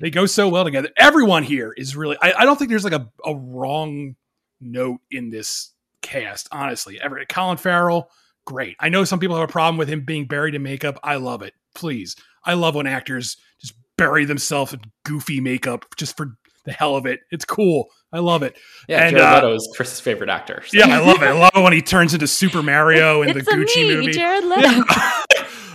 [0.00, 2.94] they go so well together everyone here is really I, I don't think there's like
[2.94, 4.16] a, a wrong
[4.62, 7.00] note in this cast, honestly.
[7.00, 8.10] Ever Colin Farrell,
[8.44, 8.76] great.
[8.78, 10.98] I know some people have a problem with him being buried in makeup.
[11.02, 11.54] I love it.
[11.74, 12.16] Please.
[12.44, 17.06] I love when actors just bury themselves in goofy makeup just for the hell of
[17.06, 17.20] it.
[17.30, 17.90] It's cool.
[18.12, 18.56] I love it.
[18.88, 20.62] Yeah, and, Jared uh, Leto is Chris's favorite actor.
[20.66, 20.78] So.
[20.78, 21.26] Yeah, I love it.
[21.26, 24.12] I love it when he turns into Super Mario in the Gucci me, movie.
[24.12, 24.62] Jared Leto.
[24.62, 24.82] Yeah.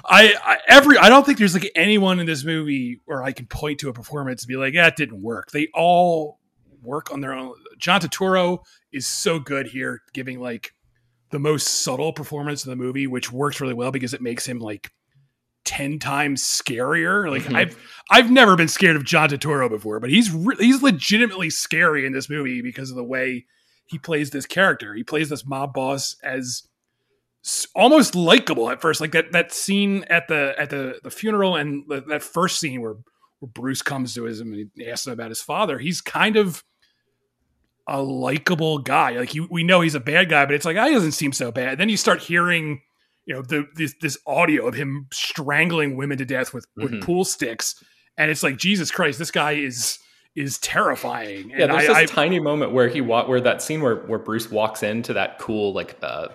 [0.09, 3.45] I, I, every I don't think there's like anyone in this movie where I can
[3.45, 5.51] point to a performance and be like, yeah, it didn't work.
[5.51, 6.39] They all
[6.81, 7.53] work on their own.
[7.77, 8.59] John Turturro
[8.93, 10.73] is so good here, giving like
[11.31, 14.59] the most subtle performance in the movie, which works really well because it makes him
[14.59, 14.91] like
[15.67, 17.29] ten times scarier.
[17.29, 17.55] Like mm-hmm.
[17.55, 17.77] I've
[18.09, 22.13] I've never been scared of John Turturro before, but he's re- he's legitimately scary in
[22.13, 23.45] this movie because of the way
[23.85, 24.93] he plays this character.
[24.93, 26.63] He plays this mob boss as
[27.75, 31.83] almost likable at first, like that that scene at the at the the funeral and
[31.87, 32.95] the, that first scene where
[33.39, 35.77] where Bruce comes to him and he asks him about his father.
[35.77, 36.63] He's kind of
[37.87, 39.11] a likable guy.
[39.11, 41.77] Like we know he's a bad guy, but it's like, I doesn't seem so bad.
[41.77, 42.81] then you start hearing,
[43.27, 47.01] you know, the this, this audio of him strangling women to death with, with mm-hmm.
[47.01, 47.83] pool sticks,
[48.17, 49.99] and it's like Jesus Christ, this guy is
[50.37, 51.49] is terrifying.
[51.49, 54.19] Yeah, there's I, this I, tiny moment where he walk where that scene where where
[54.19, 56.27] Bruce walks into that cool like uh,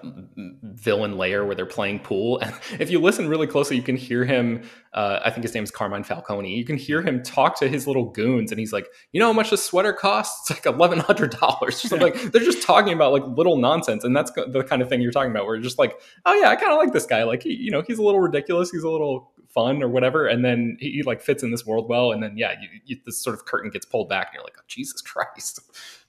[0.62, 4.24] villain layer where they're playing pool, and if you listen really closely, you can hear
[4.24, 4.64] him.
[4.92, 6.54] Uh, I think his name is Carmine Falcone.
[6.54, 9.32] You can hear him talk to his little goons, and he's like, "You know how
[9.32, 10.50] much this sweater costs?
[10.50, 11.98] It's like eleven hundred dollars." Yeah.
[11.98, 15.12] Like they're just talking about like little nonsense, and that's the kind of thing you're
[15.12, 15.46] talking about.
[15.46, 17.22] Where you're just like, "Oh yeah, I kind of like this guy.
[17.22, 18.70] Like he, you know, he's a little ridiculous.
[18.70, 21.88] He's a little fun or whatever and then he, he, like fits in this world
[21.88, 24.44] well and then yeah you, you, this sort of curtain gets pulled back and you're
[24.44, 25.60] like oh jesus christ.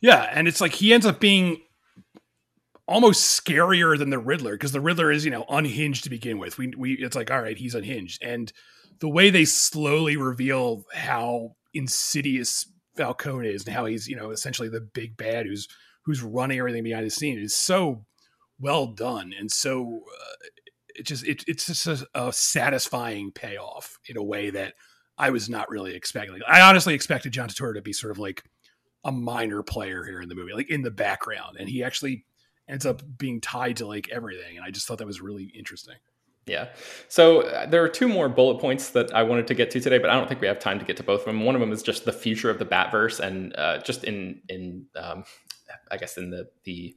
[0.01, 1.61] Yeah and it's like he ends up being
[2.87, 6.57] almost scarier than the riddler because the riddler is you know unhinged to begin with.
[6.57, 8.23] We, we it's like all right he's unhinged.
[8.23, 8.51] And
[8.99, 14.69] the way they slowly reveal how insidious falcone is and how he's you know essentially
[14.69, 15.67] the big bad who's
[16.05, 18.05] who's running everything behind the scene is so
[18.59, 20.47] well done and so uh,
[20.95, 24.73] it just it, it's just a, a, satisfying payoff in a way that
[25.17, 26.39] I was not really expecting.
[26.47, 28.43] I honestly expected John Turturro to be sort of like
[29.03, 32.25] a minor player here in the movie, like in the background, and he actually
[32.67, 34.57] ends up being tied to like everything.
[34.57, 35.95] And I just thought that was really interesting.
[36.45, 36.69] Yeah.
[37.07, 39.97] So uh, there are two more bullet points that I wanted to get to today,
[39.97, 41.45] but I don't think we have time to get to both of them.
[41.45, 44.87] One of them is just the future of the Batverse, and uh, just in in
[44.95, 45.23] um,
[45.89, 46.95] I guess in the the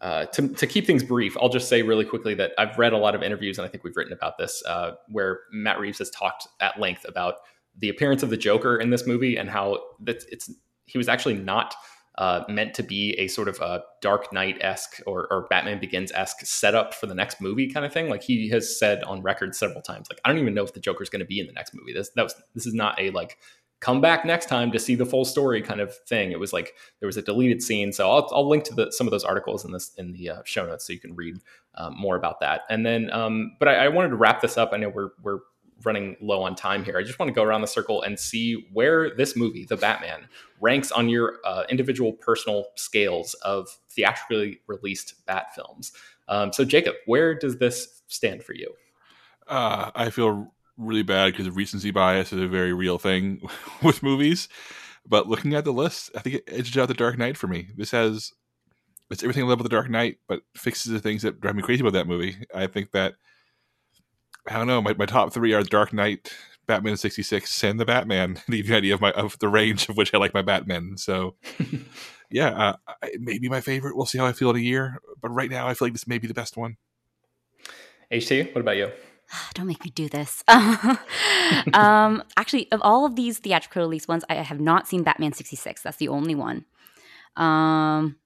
[0.00, 2.98] uh, to, to keep things brief, I'll just say really quickly that I've read a
[2.98, 6.10] lot of interviews, and I think we've written about this, uh, where Matt Reeves has
[6.10, 7.36] talked at length about
[7.78, 10.50] the appearance of the Joker in this movie and how that it's
[10.86, 11.74] he was actually not
[12.18, 16.10] uh, meant to be a sort of a Dark Knight esque or, or, Batman Begins
[16.12, 18.10] esque setup for the next movie kind of thing.
[18.10, 20.80] Like he has said on record several times, like I don't even know if the
[20.80, 21.92] Joker is going to be in the next movie.
[21.92, 23.38] This that was this is not a like
[23.80, 26.32] come back next time to see the full story kind of thing.
[26.32, 27.92] It was like there was a deleted scene.
[27.92, 30.42] So I'll, I'll link to the, some of those articles in this in the uh,
[30.44, 31.38] show notes so you can read
[31.74, 32.62] um, more about that.
[32.68, 34.70] And then, um, but I, I, wanted to wrap this up.
[34.72, 35.40] I know we're we're
[35.84, 36.98] running low on time here.
[36.98, 40.28] I just want to go around the circle and see where this movie, The Batman,
[40.60, 45.92] ranks on your uh, individual personal scales of theatrically released Bat films.
[46.28, 48.74] Um, so Jacob, where does this stand for you?
[49.48, 53.40] Uh, I feel really bad because recency bias is a very real thing
[53.82, 54.48] with movies.
[55.06, 57.68] But looking at the list, I think it edges out the Dark Knight for me.
[57.76, 58.32] This has
[59.10, 61.62] it's everything I love with the Dark Knight, but fixes the things that drive me
[61.62, 62.36] crazy about that movie.
[62.54, 63.14] I think that
[64.48, 64.80] I don't know.
[64.80, 66.32] My, my top three are The Dark Knight,
[66.66, 68.36] Batman sixty six, and the Batman.
[68.46, 70.42] To give you an idea of my of the range of which I like my
[70.42, 70.96] Batman.
[70.96, 71.34] So,
[72.30, 73.96] yeah, uh, maybe my favorite.
[73.96, 75.00] We'll see how I feel in a year.
[75.20, 76.76] But right now, I feel like this may be the best one.
[78.12, 78.90] HT, what about you?
[79.54, 80.42] Don't make me do this.
[80.48, 85.82] um, actually, of all of these theatrical release ones, I have not seen Batman 66.
[85.82, 86.64] That's the only one.
[87.36, 88.16] Um,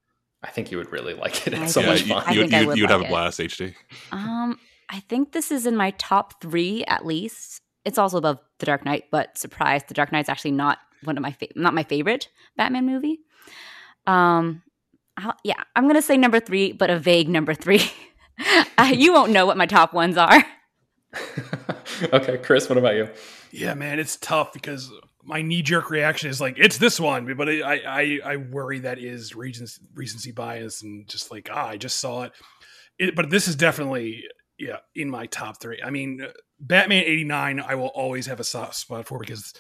[0.43, 1.55] I think you would really like it.
[1.55, 2.33] It's so much fun.
[2.33, 3.75] You, would, you, would, you would have a blast, HT.
[4.13, 4.59] Um,
[4.91, 7.63] I think this is in my top three at least.
[7.85, 11.23] It's also above The Dark Knight, but surprise, The Dark Knight's actually not one of
[11.23, 13.21] my fa- not my favorite Batman movie.
[14.07, 14.63] Um,
[15.17, 17.83] I'll, yeah, I'm gonna say number three, but a vague number three.
[18.79, 20.45] uh, you won't know what my top ones are.
[22.12, 23.09] okay, Chris, what about you?
[23.51, 24.91] Yeah, man, it's tough because
[25.23, 28.99] my knee jerk reaction is like it's this one, but I I I worry that
[28.99, 32.33] is recency, recency bias and just like ah I just saw it.
[32.99, 33.17] it.
[33.17, 34.25] But this is definitely
[34.59, 35.81] yeah in my top three.
[35.85, 39.55] I mean, uh, Batman eighty nine I will always have a soft spot for because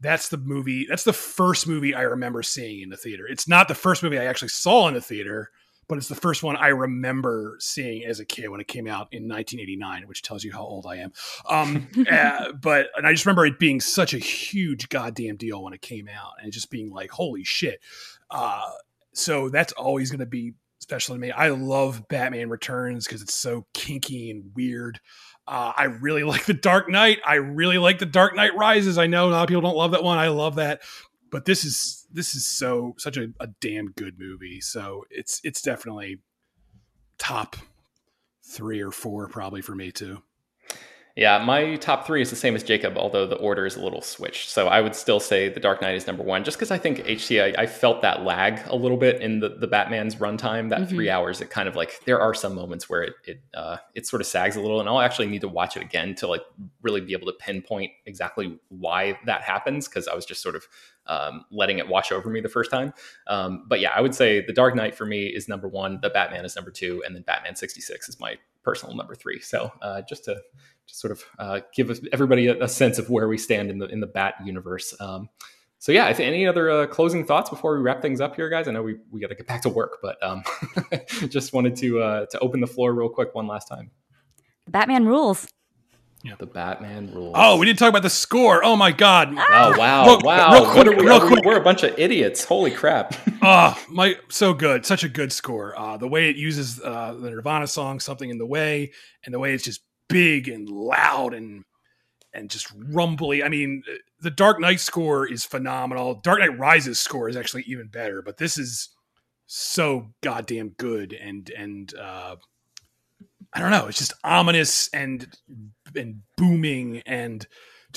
[0.00, 3.26] that's the movie that's the first movie I remember seeing in the theater.
[3.28, 5.50] It's not the first movie I actually saw in the theater
[5.88, 9.08] but it's the first one I remember seeing as a kid when it came out
[9.12, 11.12] in 1989, which tells you how old I am.
[11.48, 15.72] Um, uh, but and I just remember it being such a huge goddamn deal when
[15.72, 17.80] it came out, and just being like, "Holy shit!"
[18.30, 18.70] Uh,
[19.12, 21.30] so that's always going to be special to me.
[21.30, 25.00] I love Batman Returns because it's so kinky and weird.
[25.46, 27.18] Uh, I really like The Dark Knight.
[27.26, 28.98] I really like The Dark Knight Rises.
[28.98, 30.18] I know a lot of people don't love that one.
[30.18, 30.82] I love that
[31.30, 34.60] but this is this is so such a, a damn good movie.
[34.60, 36.20] So it's it's definitely
[37.18, 37.56] top
[38.42, 40.22] three or four probably for me too.
[41.16, 44.02] Yeah, my top three is the same as Jacob, although the order is a little
[44.02, 44.50] switched.
[44.50, 46.98] So I would still say The Dark Knight is number one, just because I think
[46.98, 50.80] HT, I, I, felt that lag a little bit in the, the Batman's runtime, that
[50.80, 50.94] mm-hmm.
[50.94, 51.40] three hours.
[51.40, 54.26] It kind of like, there are some moments where it, it, uh, it sort of
[54.26, 56.42] sags a little, and I'll actually need to watch it again to like
[56.82, 60.66] really be able to pinpoint exactly why that happens, because I was just sort of
[61.06, 62.92] um, letting it wash over me the first time.
[63.26, 66.10] Um, but yeah, I would say The Dark Knight for me is number one, The
[66.10, 69.40] Batman is number two, and then Batman 66 is my personal number three.
[69.40, 70.42] So uh, just to
[70.86, 73.86] just sort of uh, give everybody a, a, sense of where we stand in the
[73.86, 74.94] in the Bat universe.
[75.00, 75.28] Um,
[75.78, 78.66] so yeah, if any other uh, closing thoughts before we wrap things up here, guys?
[78.66, 80.42] I know we, we got to get back to work, but um,
[81.28, 83.90] just wanted to uh, to open the floor real quick one last time.
[84.68, 85.46] Batman rules.
[86.26, 86.34] Yeah.
[86.38, 87.34] The Batman rules.
[87.36, 88.64] Oh, we didn't talk about the score.
[88.64, 89.32] Oh my god.
[89.36, 89.46] Ah!
[89.48, 90.52] Oh wow, real, wow.
[90.52, 91.06] Real quick, are we?
[91.06, 91.44] Real quick.
[91.44, 92.44] We're a bunch of idiots.
[92.44, 93.14] Holy crap.
[93.42, 94.84] Ah, uh, my so good.
[94.86, 95.78] Such a good score.
[95.78, 98.92] Uh, the way it uses uh, the Nirvana song "Something in the Way"
[99.24, 101.64] and the way it's just big and loud and
[102.32, 103.42] and just rumbly.
[103.42, 103.82] I mean,
[104.20, 106.20] the Dark Knight score is phenomenal.
[106.22, 108.90] Dark Knight Rises score is actually even better, but this is
[109.46, 112.36] so goddamn good and and uh
[113.54, 115.28] I don't know, it's just ominous and
[115.94, 117.46] and booming and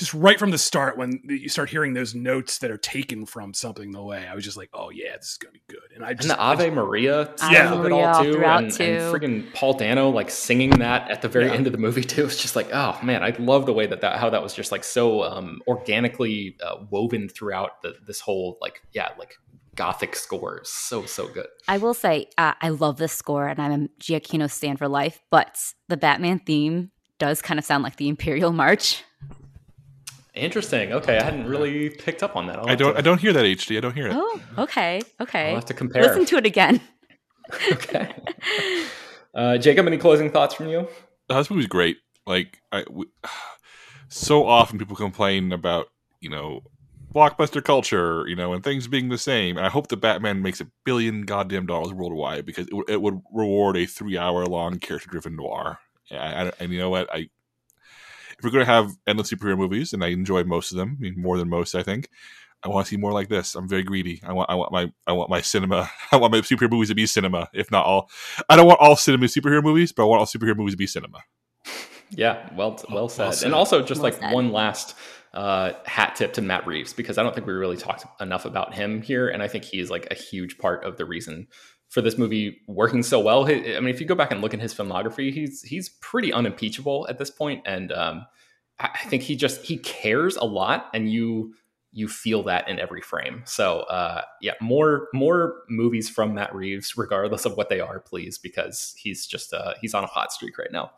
[0.00, 3.54] just right from the start when you start hearing those notes that are taken from
[3.54, 5.78] something the way I was just like, oh yeah, this is gonna be good.
[5.94, 8.82] And I just and the Ave just, Maria, yeah, of it all too, and, too.
[8.82, 11.52] and friggin' Paul Dano like singing that at the very yeah.
[11.52, 12.24] end of the movie too.
[12.24, 14.72] It's just like, oh man, I love the way that that how that was just
[14.72, 19.36] like so um, organically uh, woven throughout the, this whole like yeah like
[19.76, 20.62] gothic score.
[20.64, 21.46] So so good.
[21.68, 25.22] I will say uh, I love this score, and I'm a Giacchino stand for life.
[25.30, 29.04] But the Batman theme does kind of sound like the Imperial March.
[30.34, 30.92] Interesting.
[30.92, 32.58] Okay, I hadn't really picked up on that.
[32.68, 32.92] I don't.
[32.92, 32.98] To...
[32.98, 33.76] I don't hear that HT.
[33.76, 34.12] I don't hear it.
[34.14, 35.00] Oh, okay.
[35.20, 35.48] Okay.
[35.48, 36.02] I'll have to compare.
[36.02, 36.80] Listen to it again.
[37.72, 38.14] okay.
[39.34, 40.88] Uh, Jacob, any closing thoughts from you?
[41.28, 41.96] Uh, this movie's great.
[42.26, 43.06] Like, I, we,
[44.08, 45.88] so often people complain about
[46.20, 46.62] you know
[47.12, 49.58] blockbuster culture, you know, and things being the same.
[49.58, 53.76] I hope the Batman makes a billion goddamn dollars worldwide because it, it would reward
[53.76, 55.80] a three-hour-long character-driven noir.
[56.10, 57.12] And, and you know what?
[57.12, 57.30] I
[58.40, 61.02] if we're going to have endless superhero movies, and I enjoy most of them, I
[61.02, 62.08] mean, more than most, I think.
[62.62, 63.54] I want to see more like this.
[63.54, 64.22] I'm very greedy.
[64.26, 65.90] I want, I want my, I want my cinema.
[66.12, 68.08] I want my superhero movies to be cinema, if not all.
[68.48, 70.86] I don't want all cinema superhero movies, but I want all superhero movies to be
[70.86, 71.18] cinema.
[72.08, 73.24] Yeah, well, well said.
[73.24, 73.46] Well said.
[73.46, 74.32] And also, just well like said.
[74.32, 74.96] one last
[75.34, 78.72] uh, hat tip to Matt Reeves because I don't think we really talked enough about
[78.72, 81.46] him here, and I think he's like a huge part of the reason
[81.90, 83.44] for this movie working so well.
[83.44, 87.06] I mean, if you go back and look at his filmography, he's he's pretty unimpeachable
[87.10, 88.26] at this point, and um,
[88.78, 91.54] I think he just he cares a lot, and you
[91.92, 93.42] you feel that in every frame.
[93.44, 98.38] So uh, yeah, more more movies from Matt Reeves, regardless of what they are, please,
[98.38, 100.92] because he's just uh, he's on a hot streak right now.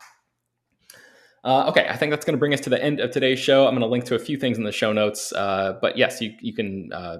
[1.43, 3.67] Uh, okay, I think that's going to bring us to the end of today's show.
[3.67, 6.21] I'm going to link to a few things in the show notes, uh, but yes,
[6.21, 7.17] you you can uh,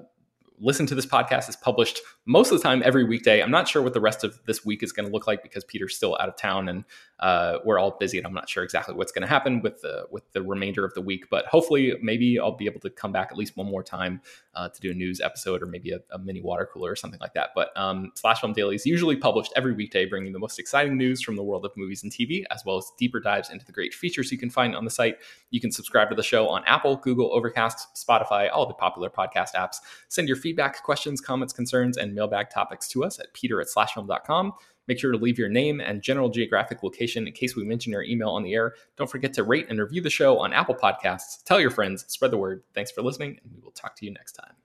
[0.58, 3.42] listen to this podcast is published most of the time every weekday.
[3.42, 5.64] I'm not sure what the rest of this week is going to look like because
[5.64, 6.84] Peter's still out of town and
[7.20, 10.06] uh, we're all busy, and I'm not sure exactly what's going to happen with the
[10.10, 11.26] with the remainder of the week.
[11.30, 14.20] But hopefully, maybe I'll be able to come back at least one more time
[14.54, 17.20] uh, to do a news episode or maybe a, a, mini water cooler or something
[17.20, 17.50] like that.
[17.54, 21.22] But um, Slash Film Daily is usually published every weekday, bringing the most exciting news
[21.22, 23.94] from the world of movies and TV, as well as deeper dives into the great
[23.94, 25.18] features you can find on the site.
[25.50, 29.54] You can subscribe to the show on Apple, Google, Overcast, Spotify, all the popular podcast
[29.54, 29.76] apps.
[30.08, 34.52] Send your feedback, questions, comments, concerns, and mailbag topics to us at peter at slashfilm.com.
[34.86, 38.02] Make sure to leave your name and general geographic location in case we mention your
[38.02, 38.74] email on the air.
[38.98, 41.42] Don't forget to rate and review the show on Apple Podcasts.
[41.44, 42.62] Tell your friends, spread the word.
[42.74, 44.63] Thanks for listening, and we will talk to you next time.